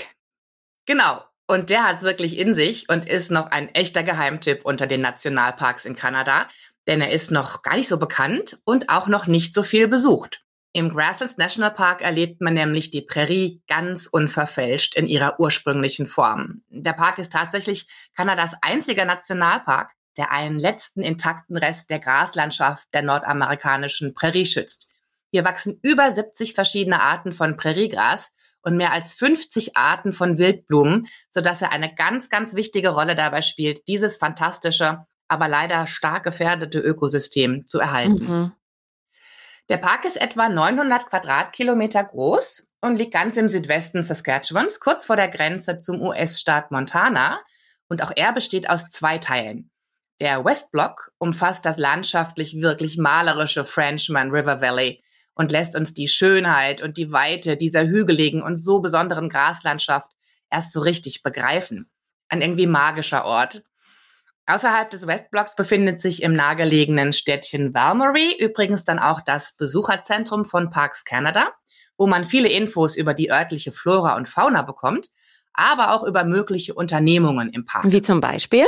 Genau. 0.86 1.22
Und 1.48 1.70
der 1.70 1.84
hat's 1.84 2.02
wirklich 2.02 2.38
in 2.38 2.54
sich 2.54 2.88
und 2.88 3.08
ist 3.08 3.30
noch 3.30 3.50
ein 3.50 3.72
echter 3.74 4.02
Geheimtipp 4.02 4.64
unter 4.64 4.86
den 4.86 5.00
Nationalparks 5.00 5.84
in 5.84 5.94
Kanada 5.94 6.48
denn 6.86 7.00
er 7.00 7.10
ist 7.10 7.30
noch 7.30 7.62
gar 7.62 7.76
nicht 7.76 7.88
so 7.88 7.98
bekannt 7.98 8.58
und 8.64 8.88
auch 8.88 9.08
noch 9.08 9.26
nicht 9.26 9.54
so 9.54 9.62
viel 9.62 9.88
besucht. 9.88 10.42
Im 10.72 10.90
Grasslands 10.90 11.38
National 11.38 11.70
Park 11.70 12.02
erlebt 12.02 12.42
man 12.42 12.54
nämlich 12.54 12.90
die 12.90 13.00
Prärie 13.00 13.62
ganz 13.66 14.06
unverfälscht 14.06 14.94
in 14.94 15.06
ihrer 15.06 15.40
ursprünglichen 15.40 16.06
Form. 16.06 16.62
Der 16.68 16.92
Park 16.92 17.18
ist 17.18 17.32
tatsächlich 17.32 17.88
Kanadas 18.14 18.54
einziger 18.60 19.06
Nationalpark, 19.06 19.92
der 20.16 20.32
einen 20.32 20.58
letzten 20.58 21.02
intakten 21.02 21.56
Rest 21.56 21.90
der 21.90 21.98
Graslandschaft 21.98 22.86
der 22.94 23.02
nordamerikanischen 23.02 24.14
Prärie 24.14 24.46
schützt. 24.46 24.88
Hier 25.30 25.44
wachsen 25.44 25.78
über 25.82 26.10
70 26.10 26.54
verschiedene 26.54 27.00
Arten 27.00 27.32
von 27.32 27.56
Präriegras 27.56 28.32
und 28.62 28.76
mehr 28.76 28.92
als 28.92 29.14
50 29.14 29.76
Arten 29.76 30.12
von 30.12 30.38
Wildblumen, 30.38 31.06
sodass 31.30 31.62
er 31.62 31.72
eine 31.72 31.94
ganz, 31.94 32.28
ganz 32.30 32.54
wichtige 32.54 32.90
Rolle 32.90 33.14
dabei 33.14 33.42
spielt, 33.42 33.86
dieses 33.86 34.16
fantastische, 34.16 35.06
aber 35.28 35.48
leider 35.48 35.86
stark 35.86 36.24
gefährdete 36.24 36.78
Ökosystem 36.78 37.66
zu 37.66 37.78
erhalten. 37.78 38.24
Mhm. 38.24 38.52
Der 39.68 39.78
Park 39.78 40.04
ist 40.04 40.20
etwa 40.20 40.48
900 40.48 41.06
Quadratkilometer 41.06 42.04
groß 42.04 42.68
und 42.80 42.96
liegt 42.96 43.12
ganz 43.12 43.36
im 43.36 43.48
Südwesten 43.48 44.02
Saskatchewans, 44.02 44.80
kurz 44.80 45.06
vor 45.06 45.16
der 45.16 45.28
Grenze 45.28 45.78
zum 45.78 46.00
US-Staat 46.00 46.70
Montana. 46.70 47.40
Und 47.88 48.02
auch 48.02 48.12
er 48.14 48.32
besteht 48.32 48.68
aus 48.68 48.90
zwei 48.90 49.18
Teilen. 49.18 49.70
Der 50.20 50.44
Westblock 50.44 51.12
umfasst 51.18 51.66
das 51.66 51.76
landschaftlich 51.76 52.60
wirklich 52.60 52.96
malerische 52.96 53.64
Frenchman 53.64 54.30
River 54.30 54.62
Valley 54.62 55.02
und 55.34 55.52
lässt 55.52 55.76
uns 55.76 55.92
die 55.92 56.08
Schönheit 56.08 56.82
und 56.82 56.96
die 56.96 57.12
Weite 57.12 57.58
dieser 57.58 57.86
hügeligen 57.86 58.42
und 58.42 58.56
so 58.56 58.80
besonderen 58.80 59.28
Graslandschaft 59.28 60.10
erst 60.50 60.72
so 60.72 60.80
richtig 60.80 61.22
begreifen. 61.22 61.90
Ein 62.28 62.40
irgendwie 62.40 62.66
magischer 62.66 63.26
Ort. 63.26 63.62
Außerhalb 64.46 64.88
des 64.88 65.06
Westblocks 65.06 65.54
befindet 65.54 66.00
sich 66.00 66.22
im 66.22 66.32
nahegelegenen 66.32 67.12
Städtchen 67.12 67.74
Valmery 67.74 68.36
übrigens 68.38 68.84
dann 68.84 68.98
auch 68.98 69.20
das 69.20 69.56
Besucherzentrum 69.56 70.46
von 70.46 70.70
Parks 70.70 71.04
Canada, 71.04 71.52
wo 71.98 72.06
man 72.06 72.24
viele 72.24 72.48
Infos 72.48 72.96
über 72.96 73.12
die 73.12 73.30
örtliche 73.30 73.72
Flora 73.72 74.16
und 74.16 74.28
Fauna 74.28 74.62
bekommt, 74.62 75.08
aber 75.52 75.92
auch 75.92 76.04
über 76.04 76.24
mögliche 76.24 76.74
Unternehmungen 76.74 77.50
im 77.50 77.66
Park. 77.66 77.84
Wie 77.86 78.02
zum 78.02 78.20
Beispiel? 78.20 78.66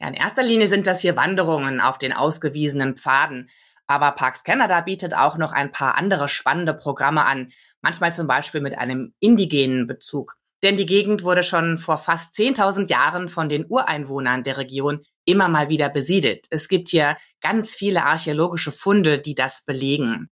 Ja, 0.00 0.08
in 0.08 0.14
erster 0.14 0.42
Linie 0.42 0.66
sind 0.66 0.86
das 0.86 1.00
hier 1.00 1.16
Wanderungen 1.16 1.80
auf 1.80 1.98
den 1.98 2.12
ausgewiesenen 2.12 2.96
Pfaden. 2.96 3.48
Aber 3.86 4.12
Parks 4.12 4.42
Canada 4.42 4.80
bietet 4.80 5.14
auch 5.14 5.38
noch 5.38 5.52
ein 5.52 5.70
paar 5.70 5.96
andere 5.96 6.28
spannende 6.28 6.74
Programme 6.74 7.24
an, 7.24 7.52
manchmal 7.82 8.12
zum 8.12 8.26
Beispiel 8.26 8.60
mit 8.60 8.76
einem 8.76 9.14
indigenen 9.20 9.86
Bezug. 9.86 10.36
Denn 10.62 10.76
die 10.76 10.86
Gegend 10.86 11.22
wurde 11.22 11.44
schon 11.44 11.78
vor 11.78 11.98
fast 11.98 12.34
10.000 12.34 12.88
Jahren 12.88 13.28
von 13.28 13.48
den 13.48 13.66
Ureinwohnern 13.68 14.42
der 14.42 14.56
Region 14.56 15.02
immer 15.24 15.48
mal 15.48 15.68
wieder 15.68 15.88
besiedelt. 15.88 16.46
Es 16.50 16.68
gibt 16.68 16.88
hier 16.88 17.16
ganz 17.40 17.74
viele 17.74 18.04
archäologische 18.04 18.72
Funde, 18.72 19.18
die 19.20 19.34
das 19.34 19.64
belegen. 19.64 20.30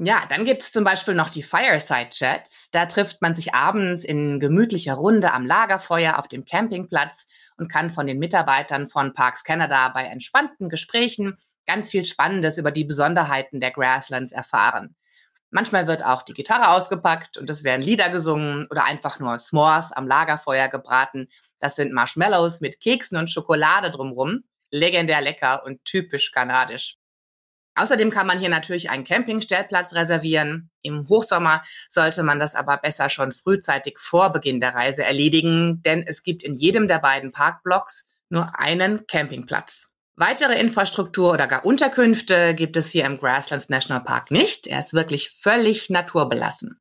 Ja, 0.00 0.22
dann 0.28 0.44
gibt 0.44 0.62
es 0.62 0.70
zum 0.70 0.84
Beispiel 0.84 1.14
noch 1.14 1.28
die 1.28 1.42
Fireside 1.42 2.10
Chats. 2.10 2.70
Da 2.70 2.86
trifft 2.86 3.20
man 3.20 3.34
sich 3.34 3.52
abends 3.52 4.04
in 4.04 4.38
gemütlicher 4.38 4.94
Runde 4.94 5.32
am 5.32 5.44
Lagerfeuer 5.44 6.20
auf 6.20 6.28
dem 6.28 6.44
Campingplatz 6.44 7.26
und 7.56 7.66
kann 7.68 7.90
von 7.90 8.06
den 8.06 8.20
Mitarbeitern 8.20 8.88
von 8.88 9.12
Parks 9.12 9.42
Canada 9.42 9.88
bei 9.88 10.04
entspannten 10.04 10.68
Gesprächen 10.68 11.36
ganz 11.66 11.90
viel 11.90 12.04
Spannendes 12.04 12.58
über 12.58 12.70
die 12.70 12.84
Besonderheiten 12.84 13.58
der 13.58 13.72
Grasslands 13.72 14.30
erfahren. 14.30 14.94
Manchmal 15.50 15.88
wird 15.88 16.04
auch 16.04 16.22
die 16.22 16.34
Gitarre 16.34 16.68
ausgepackt 16.76 17.36
und 17.36 17.50
es 17.50 17.64
werden 17.64 17.82
Lieder 17.82 18.08
gesungen 18.08 18.68
oder 18.70 18.84
einfach 18.84 19.18
nur 19.18 19.32
S'mores 19.32 19.92
am 19.92 20.06
Lagerfeuer 20.06 20.68
gebraten. 20.68 21.26
Das 21.58 21.74
sind 21.74 21.92
Marshmallows 21.92 22.60
mit 22.60 22.78
Keksen 22.78 23.18
und 23.18 23.32
Schokolade 23.32 23.90
drumrum. 23.90 24.44
Legendär 24.70 25.22
lecker 25.22 25.64
und 25.64 25.84
typisch 25.84 26.30
kanadisch. 26.30 26.97
Außerdem 27.78 28.10
kann 28.10 28.26
man 28.26 28.40
hier 28.40 28.48
natürlich 28.48 28.90
einen 28.90 29.04
Campingstellplatz 29.04 29.94
reservieren. 29.94 30.70
Im 30.82 31.08
Hochsommer 31.08 31.62
sollte 31.88 32.24
man 32.24 32.40
das 32.40 32.56
aber 32.56 32.76
besser 32.76 33.08
schon 33.08 33.32
frühzeitig 33.32 33.98
vor 33.98 34.32
Beginn 34.32 34.60
der 34.60 34.74
Reise 34.74 35.04
erledigen, 35.04 35.80
denn 35.84 36.04
es 36.06 36.24
gibt 36.24 36.42
in 36.42 36.54
jedem 36.54 36.88
der 36.88 36.98
beiden 36.98 37.30
Parkblocks 37.30 38.08
nur 38.30 38.58
einen 38.58 39.06
Campingplatz. 39.06 39.88
Weitere 40.16 40.58
Infrastruktur 40.58 41.32
oder 41.32 41.46
gar 41.46 41.64
Unterkünfte 41.64 42.54
gibt 42.56 42.76
es 42.76 42.90
hier 42.90 43.04
im 43.04 43.18
Grasslands 43.18 43.68
National 43.68 44.02
Park 44.02 44.32
nicht. 44.32 44.66
Er 44.66 44.80
ist 44.80 44.92
wirklich 44.92 45.30
völlig 45.30 45.90
naturbelassen. 45.90 46.80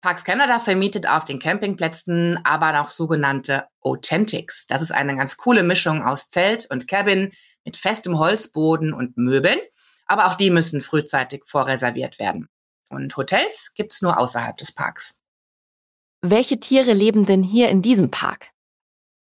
Parks 0.00 0.24
Canada 0.24 0.60
vermietet 0.60 1.06
auf 1.06 1.26
den 1.26 1.38
Campingplätzen 1.38 2.38
aber 2.44 2.72
noch 2.72 2.88
sogenannte 2.88 3.66
Authentics. 3.80 4.66
Das 4.68 4.80
ist 4.80 4.92
eine 4.92 5.16
ganz 5.16 5.36
coole 5.36 5.62
Mischung 5.62 6.02
aus 6.02 6.30
Zelt 6.30 6.66
und 6.70 6.88
Cabin 6.88 7.30
mit 7.64 7.76
festem 7.76 8.18
Holzboden 8.18 8.94
und 8.94 9.18
Möbeln. 9.18 9.58
Aber 10.06 10.26
auch 10.26 10.34
die 10.34 10.50
müssen 10.50 10.80
frühzeitig 10.80 11.44
vorreserviert 11.44 12.18
werden. 12.18 12.48
Und 12.88 13.16
Hotels 13.16 13.72
gibt's 13.74 14.02
nur 14.02 14.18
außerhalb 14.18 14.56
des 14.56 14.72
Parks. 14.72 15.16
Welche 16.22 16.58
Tiere 16.58 16.92
leben 16.92 17.26
denn 17.26 17.42
hier 17.42 17.68
in 17.68 17.82
diesem 17.82 18.10
Park? 18.10 18.50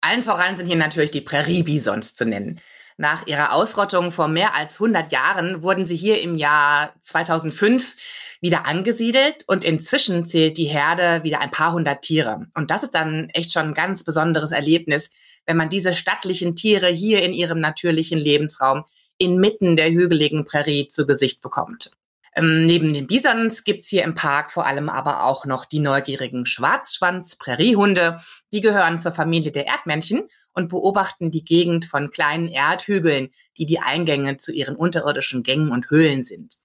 Allen 0.00 0.22
voran 0.22 0.56
sind 0.56 0.66
hier 0.66 0.76
natürlich 0.76 1.10
die 1.10 1.20
Präriebisons 1.20 2.14
zu 2.14 2.24
nennen. 2.24 2.60
Nach 2.98 3.26
ihrer 3.26 3.52
Ausrottung 3.52 4.10
vor 4.10 4.28
mehr 4.28 4.54
als 4.54 4.74
100 4.74 5.12
Jahren 5.12 5.62
wurden 5.62 5.84
sie 5.84 5.96
hier 5.96 6.22
im 6.22 6.36
Jahr 6.36 6.94
2005 7.02 8.38
wieder 8.40 8.66
angesiedelt 8.66 9.44
und 9.46 9.64
inzwischen 9.64 10.26
zählt 10.26 10.56
die 10.56 10.64
Herde 10.64 11.22
wieder 11.22 11.40
ein 11.40 11.50
paar 11.50 11.72
hundert 11.72 12.02
Tiere. 12.02 12.46
Und 12.54 12.70
das 12.70 12.82
ist 12.82 12.94
dann 12.94 13.28
echt 13.30 13.52
schon 13.52 13.66
ein 13.66 13.74
ganz 13.74 14.04
besonderes 14.04 14.50
Erlebnis, 14.50 15.10
wenn 15.44 15.56
man 15.56 15.68
diese 15.68 15.92
stattlichen 15.92 16.56
Tiere 16.56 16.88
hier 16.88 17.22
in 17.22 17.32
ihrem 17.32 17.60
natürlichen 17.60 18.18
Lebensraum 18.18 18.84
inmitten 19.18 19.76
der 19.76 19.90
hügeligen 19.90 20.44
Prärie 20.44 20.88
zu 20.88 21.06
Gesicht 21.06 21.42
bekommt. 21.42 21.90
Ähm, 22.36 22.66
neben 22.66 22.92
den 22.92 23.06
Bisons 23.06 23.64
gibt's 23.64 23.88
hier 23.88 24.04
im 24.04 24.14
Park 24.14 24.50
vor 24.50 24.66
allem 24.66 24.90
aber 24.90 25.24
auch 25.24 25.46
noch 25.46 25.64
die 25.64 25.78
neugierigen 25.78 26.44
Schwarzschwanz-Präriehunde. 26.44 28.20
Die 28.52 28.60
gehören 28.60 29.00
zur 29.00 29.12
Familie 29.12 29.52
der 29.52 29.66
Erdmännchen 29.66 30.28
und 30.52 30.68
beobachten 30.68 31.30
die 31.30 31.44
Gegend 31.44 31.86
von 31.86 32.10
kleinen 32.10 32.48
Erdhügeln, 32.48 33.30
die 33.56 33.64
die 33.64 33.78
Eingänge 33.78 34.36
zu 34.36 34.52
ihren 34.52 34.76
unterirdischen 34.76 35.42
Gängen 35.42 35.70
und 35.70 35.88
Höhlen 35.88 36.22
sind. 36.22 36.56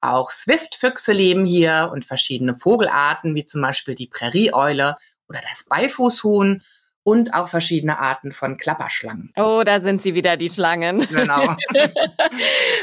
Auch 0.00 0.32
Swiftfüchse 0.32 1.12
leben 1.12 1.46
hier 1.46 1.90
und 1.92 2.04
verschiedene 2.04 2.54
Vogelarten, 2.54 3.36
wie 3.36 3.44
zum 3.44 3.62
Beispiel 3.62 3.94
die 3.94 4.08
Prärieeule 4.08 4.96
oder 5.28 5.40
das 5.48 5.64
Beifußhuhn 5.68 6.62
und 7.04 7.34
auch 7.34 7.48
verschiedene 7.48 7.98
Arten 7.98 8.32
von 8.32 8.56
Klapperschlangen. 8.56 9.32
Oh, 9.36 9.62
da 9.64 9.80
sind 9.80 10.02
sie 10.02 10.14
wieder, 10.14 10.36
die 10.36 10.48
Schlangen. 10.48 11.06
Genau. 11.08 11.56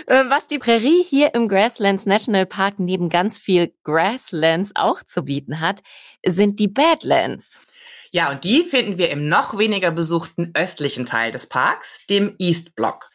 Äh, 0.07 0.25
was 0.29 0.47
die 0.47 0.57
Prärie 0.57 1.03
hier 1.07 1.33
im 1.35 1.47
Grasslands 1.47 2.05
National 2.05 2.45
Park 2.45 2.75
neben 2.79 3.09
ganz 3.09 3.37
viel 3.37 3.73
Grasslands 3.83 4.71
auch 4.75 5.03
zu 5.03 5.23
bieten 5.23 5.59
hat, 5.59 5.81
sind 6.25 6.59
die 6.59 6.67
Badlands. 6.67 7.61
Ja, 8.11 8.31
und 8.31 8.43
die 8.43 8.63
finden 8.63 8.97
wir 8.97 9.09
im 9.09 9.27
noch 9.27 9.57
weniger 9.57 9.91
besuchten 9.91 10.51
östlichen 10.55 11.05
Teil 11.05 11.31
des 11.31 11.47
Parks, 11.47 12.05
dem 12.07 12.35
East 12.39 12.75
Block. 12.75 13.09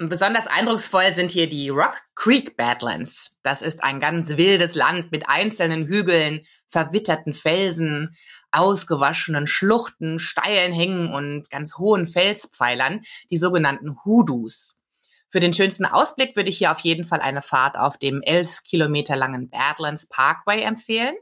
Besonders 0.00 0.46
eindrucksvoll 0.46 1.12
sind 1.12 1.32
hier 1.32 1.48
die 1.48 1.70
Rock 1.70 2.00
Creek 2.14 2.56
Badlands. 2.56 3.36
Das 3.42 3.62
ist 3.62 3.82
ein 3.82 3.98
ganz 3.98 4.36
wildes 4.36 4.76
Land 4.76 5.10
mit 5.10 5.28
einzelnen 5.28 5.86
Hügeln, 5.88 6.46
verwitterten 6.68 7.34
Felsen, 7.34 8.14
ausgewaschenen 8.52 9.48
Schluchten, 9.48 10.20
steilen 10.20 10.72
Hängen 10.72 11.12
und 11.12 11.50
ganz 11.50 11.78
hohen 11.78 12.06
Felspfeilern, 12.06 13.00
die 13.28 13.36
sogenannten 13.36 13.96
Hoodoos. 14.04 14.78
Für 15.30 15.40
den 15.40 15.52
schönsten 15.52 15.84
Ausblick 15.84 16.36
würde 16.36 16.50
ich 16.50 16.58
hier 16.58 16.70
auf 16.70 16.80
jeden 16.80 17.04
Fall 17.04 17.20
eine 17.20 17.42
Fahrt 17.42 17.76
auf 17.76 17.98
dem 17.98 18.22
elf 18.22 18.62
Kilometer 18.62 19.16
langen 19.16 19.50
Badlands 19.50 20.06
Parkway 20.06 20.62
empfehlen. 20.62 21.16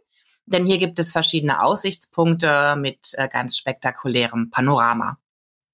Denn 0.45 0.67
hier 0.67 0.77
gibt 0.77 0.99
es 0.99 1.13
verschiedene 1.13 1.63
Aussichtspunkte 1.63 2.77
mit 2.77 3.15
äh, 3.15 3.27
ganz 3.29 3.57
spektakulärem 3.57 4.51
Panorama. 4.51 5.17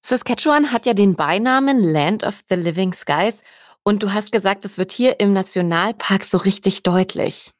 Saskatchewan 0.05 0.73
hat 0.73 0.85
ja 0.85 0.93
den 0.93 1.15
Beinamen 1.15 1.81
Land 1.81 2.25
of 2.25 2.41
the 2.49 2.55
Living 2.55 2.91
Skies 2.91 3.41
und 3.83 4.03
du 4.03 4.13
hast 4.13 4.33
gesagt, 4.33 4.65
es 4.65 4.77
wird 4.77 4.91
hier 4.91 5.21
im 5.21 5.31
Nationalpark 5.31 6.25
so 6.25 6.37
richtig 6.37 6.83
deutlich. 6.83 7.51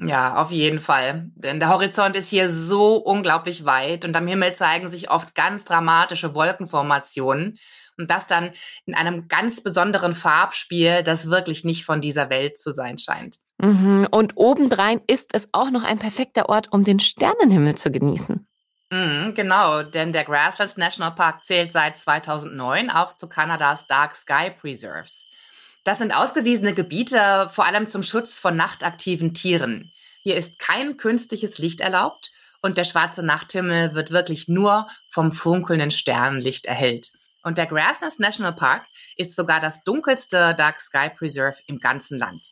Ja, 0.00 0.36
auf 0.42 0.52
jeden 0.52 0.78
Fall. 0.78 1.30
Denn 1.34 1.58
der 1.58 1.70
Horizont 1.70 2.14
ist 2.14 2.28
hier 2.28 2.50
so 2.50 2.96
unglaublich 2.96 3.64
weit 3.64 4.04
und 4.04 4.14
am 4.14 4.26
Himmel 4.28 4.54
zeigen 4.54 4.88
sich 4.88 5.10
oft 5.10 5.34
ganz 5.34 5.64
dramatische 5.64 6.34
Wolkenformationen. 6.34 7.58
Und 7.98 8.10
das 8.10 8.26
dann 8.26 8.50
in 8.84 8.94
einem 8.94 9.26
ganz 9.26 9.62
besonderen 9.62 10.14
Farbspiel, 10.14 11.02
das 11.02 11.30
wirklich 11.30 11.64
nicht 11.64 11.86
von 11.86 12.02
dieser 12.02 12.28
Welt 12.28 12.58
zu 12.58 12.70
sein 12.72 12.98
scheint. 12.98 13.38
Mhm. 13.58 14.06
Und 14.10 14.36
obendrein 14.36 15.00
ist 15.06 15.30
es 15.32 15.48
auch 15.52 15.70
noch 15.70 15.82
ein 15.82 15.98
perfekter 15.98 16.50
Ort, 16.50 16.72
um 16.72 16.84
den 16.84 17.00
Sternenhimmel 17.00 17.74
zu 17.74 17.90
genießen. 17.90 18.45
Mhm, 18.90 19.34
genau, 19.34 19.82
denn 19.82 20.12
der 20.12 20.24
Grasslands 20.24 20.76
National 20.76 21.14
Park 21.14 21.44
zählt 21.44 21.72
seit 21.72 21.96
2009 21.96 22.88
auch 22.90 23.16
zu 23.16 23.28
Kanadas 23.28 23.86
Dark 23.88 24.14
Sky 24.14 24.50
Preserves. 24.50 25.26
Das 25.82 25.98
sind 25.98 26.14
ausgewiesene 26.16 26.72
Gebiete, 26.72 27.48
vor 27.52 27.66
allem 27.66 27.88
zum 27.88 28.02
Schutz 28.02 28.38
von 28.38 28.56
nachtaktiven 28.56 29.34
Tieren. 29.34 29.92
Hier 30.22 30.36
ist 30.36 30.58
kein 30.58 30.96
künstliches 30.96 31.58
Licht 31.58 31.80
erlaubt 31.80 32.30
und 32.62 32.78
der 32.78 32.84
schwarze 32.84 33.24
Nachthimmel 33.24 33.94
wird 33.94 34.10
wirklich 34.10 34.48
nur 34.48 34.88
vom 35.08 35.32
funkelnden 35.32 35.90
Sternenlicht 35.90 36.66
erhellt. 36.66 37.12
Und 37.42 37.58
der 37.58 37.66
Grasslands 37.66 38.18
National 38.18 38.54
Park 38.54 38.86
ist 39.16 39.36
sogar 39.36 39.60
das 39.60 39.84
dunkelste 39.84 40.54
Dark 40.56 40.80
Sky 40.80 41.10
Preserve 41.16 41.58
im 41.66 41.78
ganzen 41.78 42.18
Land. 42.18 42.50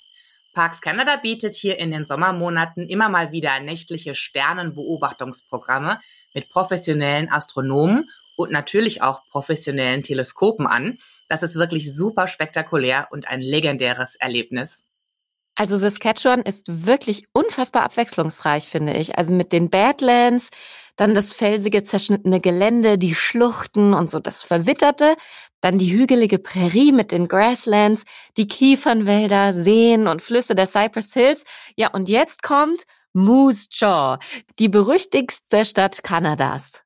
Parks 0.55 0.81
Canada 0.81 1.17
bietet 1.17 1.55
hier 1.55 1.79
in 1.79 1.91
den 1.91 2.05
Sommermonaten 2.05 2.89
immer 2.89 3.09
mal 3.09 3.33
wieder 3.33 3.61
nächtliche 3.61 4.15
Sternenbeobachtungsprogramme 4.15 5.99
mit 6.33 6.49
professionellen 6.49 7.31
Astronomen 7.31 8.09
und 8.37 8.53
natürlich 8.53 9.03
auch 9.03 9.27
professionellen 9.29 10.03
Teleskopen 10.03 10.67
an. 10.67 10.99
Das 11.29 11.43
ist 11.43 11.57
wirklich 11.57 11.95
super 11.95 12.29
spektakulär 12.29 13.09
und 13.11 13.29
ein 13.29 13.41
legendäres 13.41 14.15
Erlebnis. 14.15 14.85
Also 15.57 15.77
Saskatchewan 15.79 16.43
ist 16.43 16.65
wirklich 16.69 17.27
unfassbar 17.33 17.85
abwechslungsreich, 17.85 18.67
finde 18.67 18.95
ich. 18.95 19.17
Also 19.19 19.33
mit 19.33 19.53
den 19.53 19.71
Badlands, 19.71 20.51
dann 20.97 21.15
das 21.15 21.33
felsige, 21.33 21.85
zerschnittene 21.85 22.41
Gelände, 22.41 22.99
die 22.99 23.15
Schluchten 23.15 23.95
und 23.95 24.11
so 24.11 24.19
das 24.19 24.43
Verwitterte, 24.43 25.17
dann 25.61 25.79
die 25.79 25.93
hügelige 25.93 26.39
Prärie 26.39 26.93
mit 26.93 27.13
den 27.13 27.29
Grasslands, 27.29 28.05
die 28.37 28.49
Kiefernwälder, 28.49 29.53
Seen 29.53 30.09
und 30.09 30.23
Flüsse 30.23 30.55
der 30.55 30.67
Cypress 30.67 31.13
Hills. 31.13 31.45
Ja, 31.77 31.89
und 31.89 32.09
jetzt 32.09 32.43
kommt 32.43 32.85
Moose 33.13 33.69
Jaw, 33.71 34.19
die 34.59 34.69
berüchtigste 34.69 35.65
Stadt 35.65 36.03
Kanadas. 36.03 36.83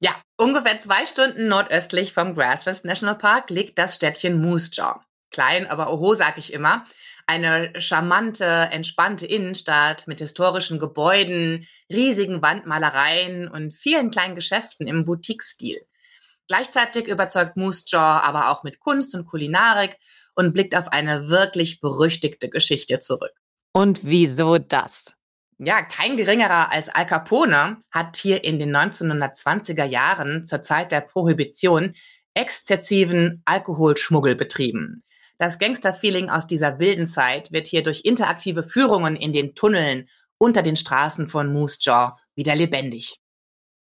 Ja, 0.00 0.14
ungefähr 0.36 0.78
zwei 0.78 1.06
Stunden 1.06 1.48
nordöstlich 1.48 2.12
vom 2.12 2.34
Grasslands 2.34 2.84
National 2.84 3.16
Park 3.16 3.48
liegt 3.48 3.78
das 3.78 3.94
Städtchen 3.94 4.40
Moose 4.40 4.70
Jaw. 4.74 5.00
Klein, 5.30 5.66
aber 5.66 5.92
oho, 5.92 6.14
sag 6.14 6.38
ich 6.38 6.52
immer 6.52 6.84
eine 7.28 7.78
charmante, 7.78 8.44
entspannte 8.44 9.26
Innenstadt 9.26 10.06
mit 10.06 10.18
historischen 10.18 10.78
Gebäuden, 10.78 11.66
riesigen 11.92 12.40
Wandmalereien 12.40 13.48
und 13.48 13.74
vielen 13.74 14.10
kleinen 14.10 14.34
Geschäften 14.34 14.86
im 14.86 15.04
Boutique-Stil. 15.04 15.78
Gleichzeitig 16.48 17.06
überzeugt 17.06 17.58
Moose 17.58 17.84
Jaw 17.86 18.22
aber 18.22 18.50
auch 18.50 18.64
mit 18.64 18.80
Kunst 18.80 19.14
und 19.14 19.26
Kulinarik 19.26 19.98
und 20.34 20.54
blickt 20.54 20.74
auf 20.74 20.88
eine 20.88 21.28
wirklich 21.28 21.80
berüchtigte 21.80 22.48
Geschichte 22.48 23.00
zurück. 23.00 23.34
Und 23.72 24.00
wieso 24.04 24.56
das? 24.56 25.14
Ja, 25.58 25.82
kein 25.82 26.16
geringerer 26.16 26.72
als 26.72 26.88
Al 26.88 27.04
Capone 27.04 27.82
hat 27.90 28.16
hier 28.16 28.42
in 28.42 28.58
den 28.58 28.74
1920er 28.74 29.84
Jahren 29.84 30.46
zur 30.46 30.62
Zeit 30.62 30.92
der 30.92 31.02
Prohibition 31.02 31.92
exzessiven 32.32 33.42
Alkoholschmuggel 33.44 34.34
betrieben. 34.34 35.02
Das 35.38 35.58
Gangster-Feeling 35.58 36.30
aus 36.30 36.46
dieser 36.46 36.80
wilden 36.80 37.06
Zeit 37.06 37.52
wird 37.52 37.68
hier 37.68 37.84
durch 37.84 38.04
interaktive 38.04 38.64
Führungen 38.64 39.14
in 39.14 39.32
den 39.32 39.54
Tunneln 39.54 40.08
unter 40.36 40.62
den 40.62 40.76
Straßen 40.76 41.28
von 41.28 41.52
Moose 41.52 41.78
Jaw 41.80 42.16
wieder 42.34 42.56
lebendig. 42.56 43.18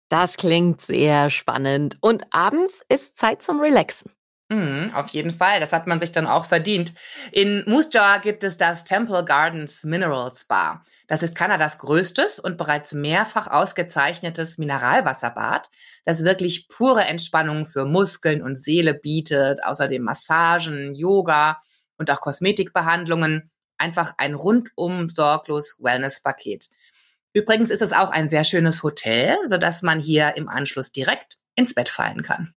Das 0.09 0.37
klingt 0.37 0.81
sehr 0.81 1.29
spannend. 1.29 1.97
Und 1.99 2.25
abends 2.31 2.83
ist 2.89 3.17
Zeit 3.17 3.41
zum 3.41 3.59
Relaxen. 3.59 4.11
Mhm, 4.49 4.91
auf 4.93 5.09
jeden 5.09 5.33
Fall, 5.33 5.59
das 5.59 5.73
hat 5.73 5.87
man 5.87 5.99
sich 5.99 6.13
dann 6.13 6.25
auch 6.25 6.45
verdient. 6.45 6.93
In 7.33 7.65
Moose 7.67 7.89
Jaw 7.91 8.21
gibt 8.21 8.45
es 8.45 8.55
das 8.55 8.85
Temple 8.85 9.25
Gardens 9.25 9.83
Mineral 9.83 10.31
Spa. 10.33 10.83
Das 11.07 11.21
ist 11.21 11.35
Kanadas 11.35 11.79
größtes 11.79 12.39
und 12.39 12.57
bereits 12.57 12.93
mehrfach 12.93 13.47
ausgezeichnetes 13.47 14.57
Mineralwasserbad, 14.57 15.69
das 16.05 16.23
wirklich 16.23 16.69
pure 16.69 17.03
Entspannung 17.03 17.65
für 17.65 17.83
Muskeln 17.83 18.41
und 18.41 18.57
Seele 18.57 18.93
bietet, 18.93 19.61
außerdem 19.65 20.01
Massagen, 20.01 20.95
Yoga 20.95 21.61
und 21.97 22.09
auch 22.09 22.21
Kosmetikbehandlungen. 22.21 23.51
Einfach 23.77 24.13
ein 24.17 24.33
rundum 24.33 25.09
sorglos 25.09 25.75
Wellness-Paket. 25.79 26.67
Übrigens 27.33 27.69
ist 27.69 27.81
es 27.81 27.91
auch 27.91 28.11
ein 28.11 28.29
sehr 28.29 28.45
schönes 28.45 28.81
Hotel, 28.81 29.37
sodass 29.45 29.81
man 29.81 29.99
hier 29.99 30.37
im 30.37 30.47
Anschluss 30.47 30.93
direkt 30.93 31.37
ins 31.55 31.75
Bett 31.75 31.89
fallen 31.89 32.23
kann. 32.23 32.53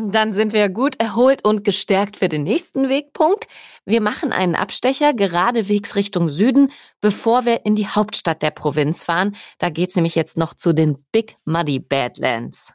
Dann 0.00 0.32
sind 0.32 0.52
wir 0.52 0.68
gut 0.68 1.00
erholt 1.00 1.44
und 1.44 1.64
gestärkt 1.64 2.18
für 2.18 2.28
den 2.28 2.44
nächsten 2.44 2.88
Wegpunkt. 2.88 3.46
Wir 3.84 4.00
machen 4.00 4.30
einen 4.30 4.54
Abstecher 4.54 5.12
geradewegs 5.12 5.96
Richtung 5.96 6.30
Süden, 6.30 6.70
bevor 7.00 7.44
wir 7.44 7.66
in 7.66 7.74
die 7.74 7.88
Hauptstadt 7.88 8.40
der 8.40 8.52
Provinz 8.52 9.02
fahren. 9.02 9.34
Da 9.58 9.70
geht's 9.70 9.96
nämlich 9.96 10.14
jetzt 10.14 10.36
noch 10.36 10.54
zu 10.54 10.72
den 10.72 11.04
Big 11.10 11.36
Muddy 11.44 11.80
Badlands. 11.80 12.72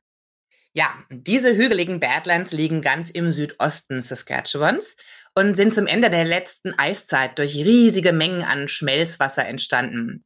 Ja, 0.73 0.91
diese 1.09 1.55
hügeligen 1.55 2.01
Badlands 2.01 2.51
liegen 2.51 2.81
ganz 2.81 3.09
im 3.09 3.31
Südosten 3.31 4.01
Saskatchewans 4.01 4.97
und 5.33 5.55
sind 5.55 5.73
zum 5.73 5.87
Ende 5.87 6.09
der 6.09 6.25
letzten 6.25 6.77
Eiszeit 6.77 7.39
durch 7.39 7.55
riesige 7.55 8.11
Mengen 8.11 8.43
an 8.43 8.67
Schmelzwasser 8.67 9.45
entstanden. 9.45 10.25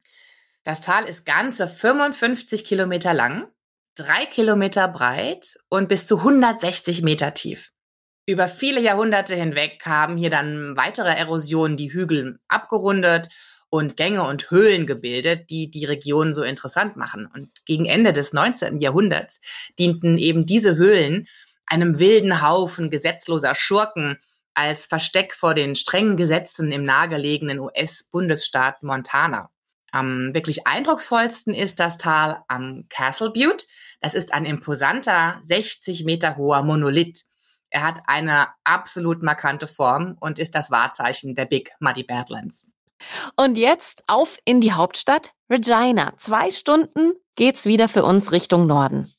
Das 0.64 0.80
Tal 0.80 1.04
ist 1.04 1.24
ganze 1.24 1.68
55 1.68 2.64
Kilometer 2.64 3.14
lang 3.14 3.46
drei 3.98 4.26
Kilometer 4.26 4.86
breit 4.88 5.58
und 5.68 5.88
bis 5.88 6.06
zu 6.06 6.18
160 6.18 7.02
Meter 7.02 7.34
tief. 7.34 7.72
Über 8.26 8.46
viele 8.46 8.80
Jahrhunderte 8.80 9.34
hinweg 9.34 9.82
haben 9.84 10.16
hier 10.16 10.30
dann 10.30 10.76
weitere 10.76 11.10
Erosionen 11.10 11.76
die 11.76 11.92
Hügel 11.92 12.38
abgerundet 12.46 13.28
und 13.70 13.96
Gänge 13.96 14.22
und 14.22 14.50
Höhlen 14.50 14.86
gebildet, 14.86 15.50
die 15.50 15.70
die 15.70 15.84
Region 15.84 16.32
so 16.32 16.42
interessant 16.42 16.96
machen. 16.96 17.26
Und 17.26 17.64
gegen 17.64 17.86
Ende 17.86 18.12
des 18.12 18.32
19. 18.32 18.80
Jahrhunderts 18.80 19.40
dienten 19.78 20.16
eben 20.16 20.46
diese 20.46 20.76
Höhlen 20.76 21.26
einem 21.66 21.98
wilden 21.98 22.40
Haufen 22.40 22.90
gesetzloser 22.90 23.54
Schurken 23.54 24.18
als 24.54 24.86
Versteck 24.86 25.34
vor 25.34 25.54
den 25.54 25.74
strengen 25.74 26.16
Gesetzen 26.16 26.70
im 26.70 26.84
nahegelegenen 26.84 27.58
US-Bundesstaat 27.58 28.82
Montana. 28.82 29.50
Am 29.90 30.34
wirklich 30.34 30.66
eindrucksvollsten 30.66 31.54
ist 31.54 31.80
das 31.80 31.98
Tal 31.98 32.42
am 32.48 32.84
Castle 32.88 33.30
Butte. 33.30 33.66
Das 34.00 34.14
ist 34.14 34.32
ein 34.32 34.44
imposanter 34.44 35.38
60 35.42 36.04
Meter 36.04 36.36
hoher 36.36 36.62
Monolith. 36.62 37.24
Er 37.70 37.82
hat 37.82 38.02
eine 38.06 38.48
absolut 38.64 39.22
markante 39.22 39.66
Form 39.66 40.16
und 40.20 40.38
ist 40.38 40.54
das 40.54 40.70
Wahrzeichen 40.70 41.34
der 41.34 41.46
Big 41.46 41.72
Muddy 41.80 42.04
Badlands. 42.04 42.70
Und 43.36 43.56
jetzt 43.56 44.04
auf 44.06 44.38
in 44.44 44.60
die 44.60 44.72
Hauptstadt 44.72 45.32
Regina. 45.50 46.14
Zwei 46.16 46.50
Stunden 46.50 47.12
geht's 47.36 47.64
wieder 47.64 47.88
für 47.88 48.04
uns 48.04 48.32
Richtung 48.32 48.66
Norden. 48.66 49.12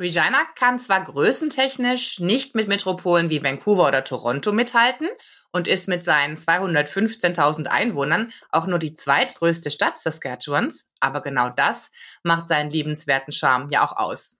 Regina 0.00 0.46
kann 0.54 0.78
zwar 0.78 1.04
größentechnisch 1.04 2.20
nicht 2.20 2.54
mit 2.54 2.68
Metropolen 2.68 3.28
wie 3.28 3.42
Vancouver 3.44 3.86
oder 3.86 4.02
Toronto 4.02 4.50
mithalten 4.50 5.08
und 5.52 5.68
ist 5.68 5.88
mit 5.88 6.02
seinen 6.02 6.36
215.000 6.36 7.66
Einwohnern 7.66 8.32
auch 8.50 8.66
nur 8.66 8.78
die 8.78 8.94
zweitgrößte 8.94 9.70
Stadt 9.70 9.98
Saskatchewans, 9.98 10.86
aber 11.00 11.20
genau 11.20 11.50
das 11.50 11.90
macht 12.22 12.48
seinen 12.48 12.70
liebenswerten 12.70 13.32
Charme 13.32 13.68
ja 13.70 13.84
auch 13.84 13.94
aus. 13.94 14.38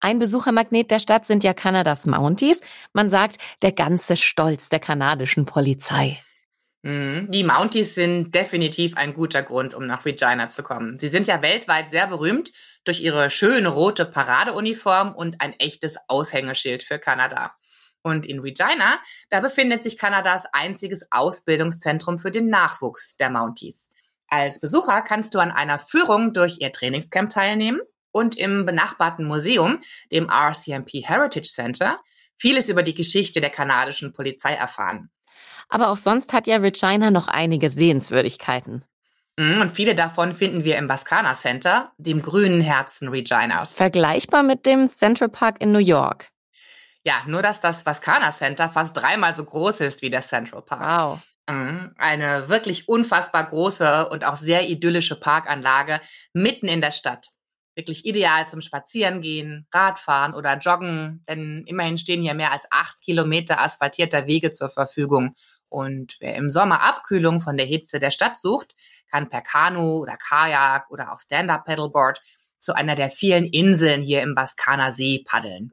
Ein 0.00 0.18
Besuchermagnet 0.18 0.90
der 0.90 1.00
Stadt 1.00 1.26
sind 1.26 1.44
ja 1.44 1.52
Kanadas 1.52 2.06
Mounties. 2.06 2.60
Man 2.94 3.10
sagt, 3.10 3.36
der 3.60 3.72
ganze 3.72 4.16
Stolz 4.16 4.70
der 4.70 4.80
kanadischen 4.80 5.44
Polizei. 5.44 6.18
Mhm. 6.84 7.30
Die 7.30 7.44
Mounties 7.44 7.94
sind 7.94 8.34
definitiv 8.34 8.94
ein 8.96 9.14
guter 9.14 9.42
Grund, 9.42 9.72
um 9.72 9.86
nach 9.86 10.04
Regina 10.04 10.48
zu 10.48 10.62
kommen. 10.62 10.98
Sie 10.98 11.08
sind 11.08 11.26
ja 11.26 11.40
weltweit 11.40 11.88
sehr 11.88 12.06
berühmt 12.06 12.52
durch 12.84 13.00
ihre 13.00 13.30
schöne 13.30 13.68
rote 13.68 14.04
Paradeuniform 14.04 15.14
und 15.14 15.40
ein 15.40 15.54
echtes 15.58 15.96
Aushängeschild 16.08 16.82
für 16.82 16.98
Kanada. 16.98 17.54
Und 18.02 18.26
in 18.26 18.40
Regina, 18.40 19.00
da 19.30 19.40
befindet 19.40 19.82
sich 19.82 19.96
Kanadas 19.96 20.44
einziges 20.52 21.08
Ausbildungszentrum 21.10 22.18
für 22.18 22.30
den 22.30 22.50
Nachwuchs 22.50 23.16
der 23.16 23.30
Mounties. 23.30 23.88
Als 24.28 24.60
Besucher 24.60 25.00
kannst 25.00 25.34
du 25.34 25.38
an 25.38 25.52
einer 25.52 25.78
Führung 25.78 26.34
durch 26.34 26.58
ihr 26.60 26.70
Trainingscamp 26.70 27.30
teilnehmen 27.30 27.80
und 28.12 28.36
im 28.36 28.66
benachbarten 28.66 29.24
Museum, 29.24 29.80
dem 30.12 30.28
RCMP 30.28 31.02
Heritage 31.02 31.48
Center, 31.48 31.98
vieles 32.36 32.68
über 32.68 32.82
die 32.82 32.94
Geschichte 32.94 33.40
der 33.40 33.48
kanadischen 33.48 34.12
Polizei 34.12 34.52
erfahren. 34.52 35.08
Aber 35.68 35.88
auch 35.88 35.96
sonst 35.96 36.32
hat 36.32 36.46
ja 36.46 36.56
Regina 36.56 37.10
noch 37.10 37.28
einige 37.28 37.68
Sehenswürdigkeiten. 37.68 38.84
Mhm, 39.38 39.60
und 39.60 39.72
viele 39.72 39.94
davon 39.94 40.32
finden 40.32 40.64
wir 40.64 40.78
im 40.78 40.88
Vascana 40.88 41.34
Center, 41.34 41.92
dem 41.98 42.22
grünen 42.22 42.60
Herzen 42.60 43.08
Reginas. 43.08 43.74
Vergleichbar 43.74 44.42
mit 44.42 44.64
dem 44.66 44.86
Central 44.86 45.28
Park 45.28 45.60
in 45.60 45.72
New 45.72 45.78
York. 45.78 46.28
Ja, 47.04 47.16
nur 47.26 47.42
dass 47.42 47.60
das 47.60 47.84
Vascana 47.84 48.30
Center 48.30 48.70
fast 48.70 48.96
dreimal 48.96 49.34
so 49.34 49.44
groß 49.44 49.80
ist 49.80 50.02
wie 50.02 50.10
der 50.10 50.22
Central 50.22 50.62
Park. 50.62 51.10
Wow. 51.10 51.20
Mhm, 51.50 51.94
eine 51.98 52.48
wirklich 52.48 52.88
unfassbar 52.88 53.44
große 53.44 54.08
und 54.08 54.24
auch 54.24 54.36
sehr 54.36 54.68
idyllische 54.68 55.18
Parkanlage 55.18 56.00
mitten 56.32 56.68
in 56.68 56.80
der 56.80 56.92
Stadt. 56.92 57.26
Wirklich 57.74 58.06
ideal 58.06 58.46
zum 58.46 58.60
Spazierengehen, 58.60 59.66
Radfahren 59.72 60.34
oder 60.34 60.58
Joggen, 60.58 61.24
denn 61.28 61.64
immerhin 61.66 61.98
stehen 61.98 62.22
hier 62.22 62.34
mehr 62.34 62.52
als 62.52 62.66
acht 62.70 63.00
Kilometer 63.00 63.60
asphaltierter 63.60 64.26
Wege 64.26 64.52
zur 64.52 64.68
Verfügung 64.68 65.34
und 65.74 66.18
wer 66.20 66.36
im 66.36 66.50
Sommer 66.50 66.82
Abkühlung 66.82 67.40
von 67.40 67.56
der 67.56 67.66
Hitze 67.66 67.98
der 67.98 68.12
Stadt 68.12 68.38
sucht, 68.38 68.76
kann 69.10 69.28
per 69.28 69.42
Kanu 69.42 69.98
oder 69.98 70.16
Kajak 70.16 70.88
oder 70.88 71.12
auch 71.12 71.18
Stand-Up-Paddleboard 71.18 72.20
zu 72.60 72.74
einer 72.74 72.94
der 72.94 73.10
vielen 73.10 73.44
Inseln 73.44 74.00
hier 74.00 74.22
im 74.22 74.36
Baskaner 74.36 74.92
See 74.92 75.24
paddeln. 75.26 75.72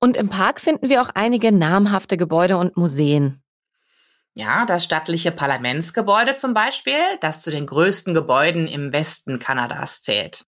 Und 0.00 0.16
im 0.16 0.30
Park 0.30 0.60
finden 0.60 0.88
wir 0.88 1.02
auch 1.02 1.10
einige 1.10 1.52
namhafte 1.52 2.16
Gebäude 2.16 2.56
und 2.56 2.78
Museen. 2.78 3.42
Ja, 4.32 4.64
das 4.64 4.82
stattliche 4.82 5.30
Parlamentsgebäude 5.30 6.34
zum 6.36 6.54
Beispiel, 6.54 6.94
das 7.20 7.42
zu 7.42 7.50
den 7.50 7.66
größten 7.66 8.14
Gebäuden 8.14 8.66
im 8.66 8.94
Westen 8.94 9.38
Kanadas 9.38 10.00
zählt. 10.00 10.44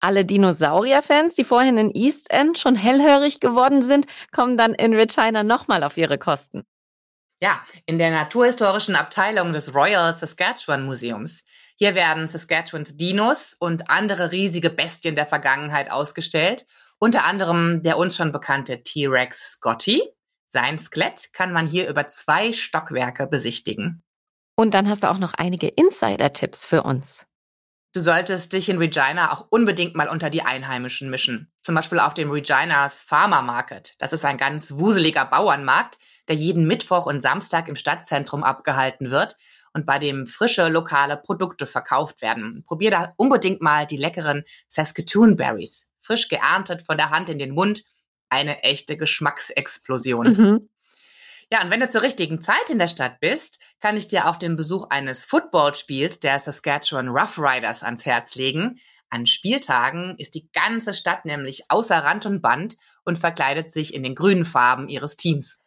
Alle 0.00 0.24
Dinosaurier-Fans, 0.24 1.34
die 1.34 1.44
vorhin 1.44 1.78
in 1.78 1.90
East 1.94 2.30
End 2.30 2.58
schon 2.58 2.76
hellhörig 2.76 3.40
geworden 3.40 3.82
sind, 3.82 4.06
kommen 4.32 4.56
dann 4.56 4.74
in 4.74 4.94
Regina 4.94 5.42
nochmal 5.42 5.82
auf 5.82 5.96
ihre 5.96 6.18
Kosten. 6.18 6.64
Ja, 7.42 7.62
in 7.84 7.98
der 7.98 8.10
naturhistorischen 8.10 8.96
Abteilung 8.96 9.52
des 9.52 9.74
Royal 9.74 10.14
Saskatchewan 10.14 10.86
Museums. 10.86 11.42
Hier 11.76 11.94
werden 11.94 12.28
Saskatchewans 12.28 12.96
Dinos 12.96 13.54
und 13.58 13.90
andere 13.90 14.32
riesige 14.32 14.70
Bestien 14.70 15.14
der 15.14 15.26
Vergangenheit 15.26 15.90
ausgestellt, 15.90 16.64
unter 16.98 17.24
anderem 17.24 17.82
der 17.82 17.98
uns 17.98 18.16
schon 18.16 18.32
bekannte 18.32 18.82
T-Rex 18.82 19.52
Scotty. 19.52 20.02
Sein 20.46 20.78
Skelett 20.78 21.34
kann 21.34 21.52
man 21.52 21.66
hier 21.66 21.88
über 21.88 22.06
zwei 22.08 22.52
Stockwerke 22.54 23.26
besichtigen. 23.26 24.02
Und 24.56 24.72
dann 24.72 24.88
hast 24.88 25.02
du 25.02 25.10
auch 25.10 25.18
noch 25.18 25.34
einige 25.34 25.68
Insider-Tipps 25.68 26.64
für 26.64 26.82
uns. 26.82 27.26
Du 27.96 28.02
solltest 28.02 28.52
dich 28.52 28.68
in 28.68 28.76
Regina 28.76 29.32
auch 29.32 29.46
unbedingt 29.48 29.96
mal 29.96 30.10
unter 30.10 30.28
die 30.28 30.42
Einheimischen 30.42 31.08
mischen. 31.08 31.50
Zum 31.62 31.74
Beispiel 31.74 31.98
auf 31.98 32.12
dem 32.12 32.30
Reginas 32.30 33.00
Farmer 33.00 33.40
Market. 33.40 33.94
Das 34.00 34.12
ist 34.12 34.22
ein 34.26 34.36
ganz 34.36 34.72
wuseliger 34.72 35.24
Bauernmarkt, 35.24 35.96
der 36.28 36.36
jeden 36.36 36.66
Mittwoch 36.66 37.06
und 37.06 37.22
Samstag 37.22 37.68
im 37.68 37.74
Stadtzentrum 37.74 38.44
abgehalten 38.44 39.10
wird 39.10 39.38
und 39.72 39.86
bei 39.86 39.98
dem 39.98 40.26
frische 40.26 40.68
lokale 40.68 41.16
Produkte 41.16 41.64
verkauft 41.64 42.20
werden. 42.20 42.62
Probier 42.66 42.90
da 42.90 43.14
unbedingt 43.16 43.62
mal 43.62 43.86
die 43.86 43.96
leckeren 43.96 44.44
Saskatoon 44.68 45.36
Berries. 45.36 45.88
Frisch 45.96 46.28
geerntet 46.28 46.82
von 46.82 46.98
der 46.98 47.08
Hand 47.08 47.30
in 47.30 47.38
den 47.38 47.52
Mund. 47.54 47.84
Eine 48.28 48.62
echte 48.62 48.98
Geschmacksexplosion. 48.98 50.26
Mhm. 50.26 50.68
Ja, 51.52 51.62
und 51.62 51.70
wenn 51.70 51.80
du 51.80 51.88
zur 51.88 52.02
richtigen 52.02 52.42
Zeit 52.42 52.70
in 52.70 52.78
der 52.78 52.88
Stadt 52.88 53.20
bist, 53.20 53.60
kann 53.80 53.96
ich 53.96 54.08
dir 54.08 54.28
auch 54.28 54.36
den 54.36 54.56
Besuch 54.56 54.88
eines 54.90 55.24
Footballspiels 55.24 56.18
der 56.18 56.40
Saskatchewan 56.40 57.08
Rough 57.08 57.38
Riders 57.38 57.84
ans 57.84 58.04
Herz 58.04 58.34
legen. 58.34 58.80
An 59.10 59.26
Spieltagen 59.26 60.16
ist 60.18 60.34
die 60.34 60.50
ganze 60.52 60.92
Stadt 60.92 61.24
nämlich 61.24 61.64
außer 61.68 61.96
Rand 61.96 62.26
und 62.26 62.42
Band 62.42 62.76
und 63.04 63.18
verkleidet 63.18 63.70
sich 63.70 63.94
in 63.94 64.02
den 64.02 64.16
grünen 64.16 64.44
Farben 64.44 64.88
ihres 64.88 65.14
Teams. 65.14 65.60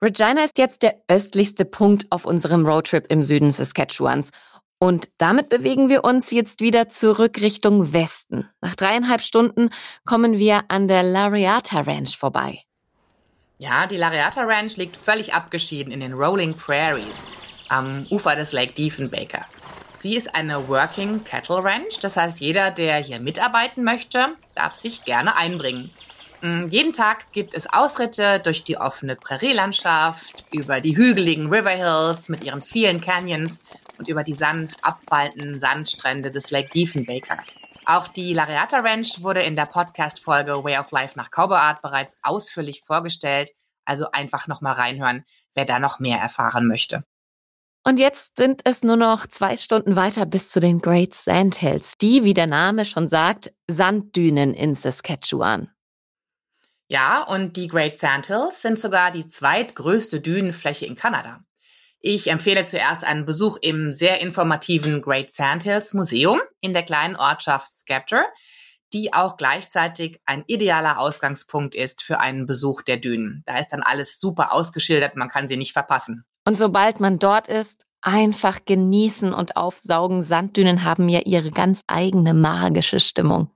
Regina 0.00 0.44
ist 0.44 0.58
jetzt 0.58 0.82
der 0.82 1.02
östlichste 1.08 1.64
Punkt 1.64 2.06
auf 2.10 2.24
unserem 2.24 2.64
Roadtrip 2.64 3.10
im 3.10 3.24
Süden 3.24 3.50
Saskatchewans. 3.50 4.30
Und 4.78 5.08
damit 5.18 5.48
bewegen 5.48 5.88
wir 5.88 6.04
uns 6.04 6.30
jetzt 6.30 6.60
wieder 6.60 6.88
zurück 6.88 7.40
Richtung 7.40 7.92
Westen. 7.92 8.48
Nach 8.60 8.76
dreieinhalb 8.76 9.22
Stunden 9.22 9.70
kommen 10.04 10.38
wir 10.38 10.66
an 10.68 10.86
der 10.86 11.02
Lariata 11.02 11.80
Ranch 11.80 12.16
vorbei. 12.16 12.67
Ja, 13.60 13.88
die 13.88 13.96
Lariata 13.96 14.44
Ranch 14.44 14.76
liegt 14.76 14.96
völlig 14.96 15.34
abgeschieden 15.34 15.92
in 15.92 15.98
den 15.98 16.12
Rolling 16.12 16.54
Prairies 16.54 17.18
am 17.68 18.06
Ufer 18.08 18.36
des 18.36 18.52
Lake 18.52 18.72
Diefenbaker. 18.72 19.44
Sie 19.96 20.14
ist 20.14 20.32
eine 20.32 20.68
Working 20.68 21.24
Cattle 21.24 21.64
Ranch, 21.64 21.98
das 22.00 22.16
heißt, 22.16 22.38
jeder, 22.38 22.70
der 22.70 22.98
hier 22.98 23.18
mitarbeiten 23.18 23.82
möchte, 23.82 24.28
darf 24.54 24.74
sich 24.74 25.04
gerne 25.04 25.34
einbringen. 25.34 25.90
Mm, 26.40 26.68
jeden 26.68 26.92
Tag 26.92 27.32
gibt 27.32 27.52
es 27.52 27.66
Ausritte 27.66 28.38
durch 28.38 28.62
die 28.62 28.76
offene 28.76 29.16
Prärielandschaft, 29.16 30.44
über 30.52 30.80
die 30.80 30.96
hügeligen 30.96 31.52
River 31.52 31.70
Hills 31.70 32.28
mit 32.28 32.44
ihren 32.44 32.62
vielen 32.62 33.00
Canyons 33.00 33.58
und 33.98 34.06
über 34.06 34.22
die 34.22 34.34
sanft 34.34 34.84
abfallenden 34.84 35.58
Sandstrände 35.58 36.30
des 36.30 36.52
Lake 36.52 36.70
Diefenbaker. 36.72 37.38
Auch 37.90 38.06
die 38.06 38.34
Lariata 38.34 38.80
Ranch 38.80 39.22
wurde 39.22 39.40
in 39.40 39.56
der 39.56 39.64
Podcast-Folge 39.64 40.62
Way 40.62 40.76
of 40.76 40.90
Life 40.90 41.16
nach 41.16 41.30
Cowboy 41.30 41.56
Art 41.56 41.80
bereits 41.80 42.18
ausführlich 42.20 42.82
vorgestellt. 42.82 43.50
Also 43.86 44.10
einfach 44.10 44.46
nochmal 44.46 44.74
reinhören, 44.74 45.24
wer 45.54 45.64
da 45.64 45.78
noch 45.78 45.98
mehr 45.98 46.18
erfahren 46.18 46.66
möchte. 46.66 47.02
Und 47.84 47.98
jetzt 47.98 48.36
sind 48.36 48.60
es 48.64 48.82
nur 48.82 48.96
noch 48.96 49.26
zwei 49.26 49.56
Stunden 49.56 49.96
weiter 49.96 50.26
bis 50.26 50.50
zu 50.50 50.60
den 50.60 50.80
Great 50.80 51.14
Sand 51.14 51.54
Hills, 51.54 51.96
die, 51.96 52.24
wie 52.24 52.34
der 52.34 52.46
Name 52.46 52.84
schon 52.84 53.08
sagt, 53.08 53.54
Sanddünen 53.68 54.52
in 54.52 54.74
Saskatchewan. 54.74 55.70
Ja, 56.88 57.22
und 57.22 57.56
die 57.56 57.68
Great 57.68 57.94
Sand 57.94 58.26
Hills 58.26 58.60
sind 58.60 58.78
sogar 58.78 59.12
die 59.12 59.26
zweitgrößte 59.26 60.20
Dünenfläche 60.20 60.84
in 60.84 60.94
Kanada. 60.94 61.42
Ich 62.00 62.30
empfehle 62.30 62.64
zuerst 62.64 63.04
einen 63.04 63.26
Besuch 63.26 63.58
im 63.60 63.92
sehr 63.92 64.20
informativen 64.20 65.02
Great 65.02 65.32
Sandhills 65.32 65.94
Museum 65.94 66.40
in 66.60 66.72
der 66.72 66.84
kleinen 66.84 67.16
Ortschaft 67.16 67.74
Scepter, 67.74 68.24
die 68.92 69.12
auch 69.12 69.36
gleichzeitig 69.36 70.20
ein 70.24 70.44
idealer 70.46 70.98
Ausgangspunkt 70.98 71.74
ist 71.74 72.02
für 72.02 72.20
einen 72.20 72.46
Besuch 72.46 72.82
der 72.82 72.98
Dünen. 72.98 73.42
Da 73.46 73.58
ist 73.58 73.70
dann 73.70 73.82
alles 73.82 74.20
super 74.20 74.52
ausgeschildert, 74.52 75.16
man 75.16 75.28
kann 75.28 75.48
sie 75.48 75.56
nicht 75.56 75.72
verpassen. 75.72 76.24
Und 76.44 76.56
sobald 76.56 77.00
man 77.00 77.18
dort 77.18 77.48
ist, 77.48 77.86
einfach 78.00 78.64
genießen 78.64 79.34
und 79.34 79.56
aufsaugen. 79.56 80.22
Sanddünen 80.22 80.84
haben 80.84 81.08
ja 81.08 81.20
ihre 81.20 81.50
ganz 81.50 81.82
eigene 81.88 82.32
magische 82.32 83.00
Stimmung. 83.00 83.50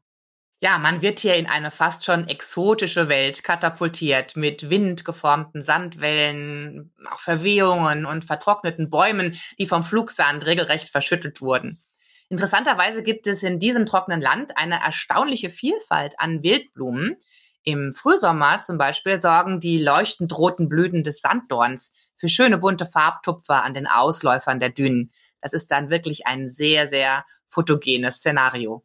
Ja, 0.65 0.79
man 0.79 1.03
wird 1.03 1.19
hier 1.19 1.35
in 1.35 1.49
eine 1.49 1.73
fast 1.73 2.05
schon 2.05 2.29
exotische 2.29 3.09
Welt 3.09 3.43
katapultiert 3.43 4.37
mit 4.37 4.71
windgeformten 4.71 5.65
Sandwellen, 5.65 6.95
auch 7.11 7.19
Verwehungen 7.19 8.07
und 8.07 8.25
vertrockneten 8.25 8.89
Bäumen, 8.89 9.37
die 9.59 9.67
vom 9.67 9.83
Flugsand 9.83 10.47
regelrecht 10.47 10.89
verschüttelt 10.89 11.41
wurden. 11.41 11.83
Interessanterweise 12.29 13.03
gibt 13.03 13.27
es 13.27 13.43
in 13.43 13.59
diesem 13.59 13.87
trockenen 13.87 14.21
Land 14.21 14.57
eine 14.57 14.81
erstaunliche 14.81 15.51
Vielfalt 15.51 16.15
an 16.19 16.45
Wildblumen. 16.45 17.17
Im 17.65 17.93
Frühsommer 17.93 18.63
zum 18.63 18.79
Beispiel 18.79 19.21
sorgen 19.21 19.59
die 19.59 19.83
leuchtend 19.83 20.39
roten 20.39 20.69
Blüten 20.69 21.03
des 21.03 21.21
Sanddorns 21.21 21.93
für 22.17 22.29
schöne 22.29 22.59
bunte 22.59 22.87
Farbtupfer 22.87 23.65
an 23.65 23.75
den 23.75 23.89
Ausläufern 23.89 24.61
der 24.61 24.71
Dünen. 24.71 25.11
Das 25.41 25.55
ist 25.55 25.73
dann 25.73 25.91
wirklich 25.91 26.29
ein 26.29 26.47
sehr, 26.47 26.87
sehr 26.87 27.25
fotogenes 27.49 28.19
Szenario. 28.19 28.85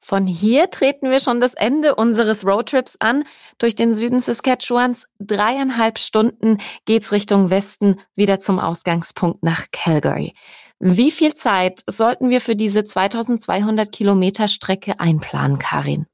Von 0.00 0.26
hier 0.26 0.70
treten 0.70 1.10
wir 1.10 1.20
schon 1.20 1.40
das 1.40 1.54
Ende 1.54 1.94
unseres 1.94 2.46
Roadtrips 2.46 2.96
an. 3.00 3.24
Durch 3.58 3.74
den 3.74 3.94
Süden 3.94 4.20
Saskatchewans 4.20 5.06
dreieinhalb 5.18 5.98
Stunden 5.98 6.58
geht's 6.84 7.12
Richtung 7.12 7.50
Westen 7.50 8.00
wieder 8.14 8.40
zum 8.40 8.58
Ausgangspunkt 8.58 9.42
nach 9.42 9.66
Calgary. 9.72 10.34
Wie 10.80 11.10
viel 11.10 11.34
Zeit 11.34 11.82
sollten 11.86 12.30
wir 12.30 12.40
für 12.40 12.54
diese 12.54 12.84
2200 12.84 13.90
Kilometer 13.90 14.46
Strecke 14.46 15.00
einplanen, 15.00 15.58
Karin? 15.58 16.06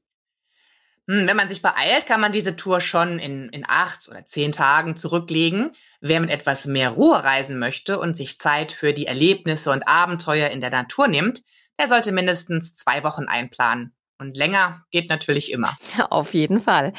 Hm, 1.07 1.27
wenn 1.27 1.37
man 1.37 1.47
sich 1.47 1.61
beeilt, 1.61 2.07
kann 2.07 2.19
man 2.19 2.31
diese 2.31 2.55
Tour 2.55 2.81
schon 2.81 3.19
in, 3.19 3.49
in 3.49 3.63
acht 3.67 4.09
oder 4.09 4.25
zehn 4.25 4.51
Tagen 4.51 4.95
zurücklegen. 4.95 5.71
Wer 6.01 6.19
mit 6.19 6.31
etwas 6.31 6.65
mehr 6.65 6.89
Ruhe 6.89 7.23
reisen 7.23 7.59
möchte 7.59 7.99
und 7.99 8.17
sich 8.17 8.39
Zeit 8.39 8.71
für 8.71 8.91
die 8.91 9.05
Erlebnisse 9.05 9.71
und 9.71 9.87
Abenteuer 9.87 10.49
in 10.49 10.61
der 10.61 10.71
Natur 10.71 11.07
nimmt, 11.07 11.43
er 11.77 11.87
sollte 11.87 12.11
mindestens 12.11 12.75
zwei 12.75 13.03
Wochen 13.03 13.25
einplanen. 13.25 13.93
Und 14.17 14.37
länger 14.37 14.85
geht 14.91 15.09
natürlich 15.09 15.51
immer. 15.51 15.75
Auf 16.09 16.33
jeden 16.33 16.61
Fall. 16.61 16.93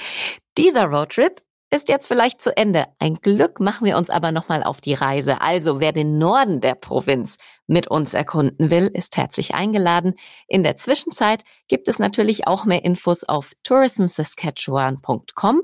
Dieser 0.59 0.85
Roadtrip 0.85 1.43
ist 1.71 1.89
jetzt 1.89 2.07
vielleicht 2.07 2.41
zu 2.41 2.57
Ende. 2.57 2.87
Ein 2.99 3.15
Glück 3.15 3.59
machen 3.59 3.87
wir 3.87 3.97
uns 3.97 4.09
aber 4.09 4.31
nochmal 4.33 4.63
auf 4.63 4.81
die 4.81 4.95
Reise. 4.95 5.41
Also 5.41 5.81
wer 5.81 5.93
den 5.93 6.17
Norden 6.17 6.61
der 6.61 6.75
Provinz 6.77 7.39
mit 7.67 7.89
uns 7.89 8.15
erkunden 8.15 8.71
will, 8.71 8.87
ist 8.87 9.17
herzlich 9.17 9.55
eingeladen. 9.55 10.15
In 10.47 10.63
der 10.63 10.77
Zwischenzeit 10.77 11.43
gibt 11.67 11.89
es 11.89 11.99
natürlich 11.99 12.47
auch 12.47 12.67
mehr 12.67 12.85
Infos 12.85 13.25
auf 13.25 13.53
tourismsaskatchewan.com 13.65 15.63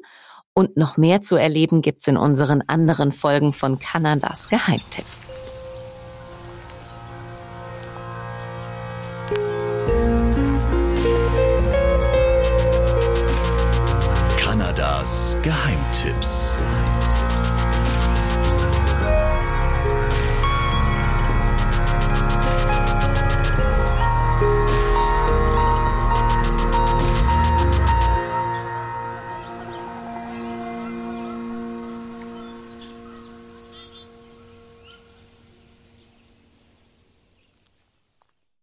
und 0.54 0.76
noch 0.76 0.96
mehr 0.96 1.22
zu 1.22 1.36
erleben 1.36 1.82
gibt's 1.82 2.08
in 2.08 2.16
unseren 2.16 2.62
anderen 2.62 3.12
Folgen 3.12 3.52
von 3.52 3.78
Kanadas. 3.78 4.48
Geheimtipps. 4.48 5.31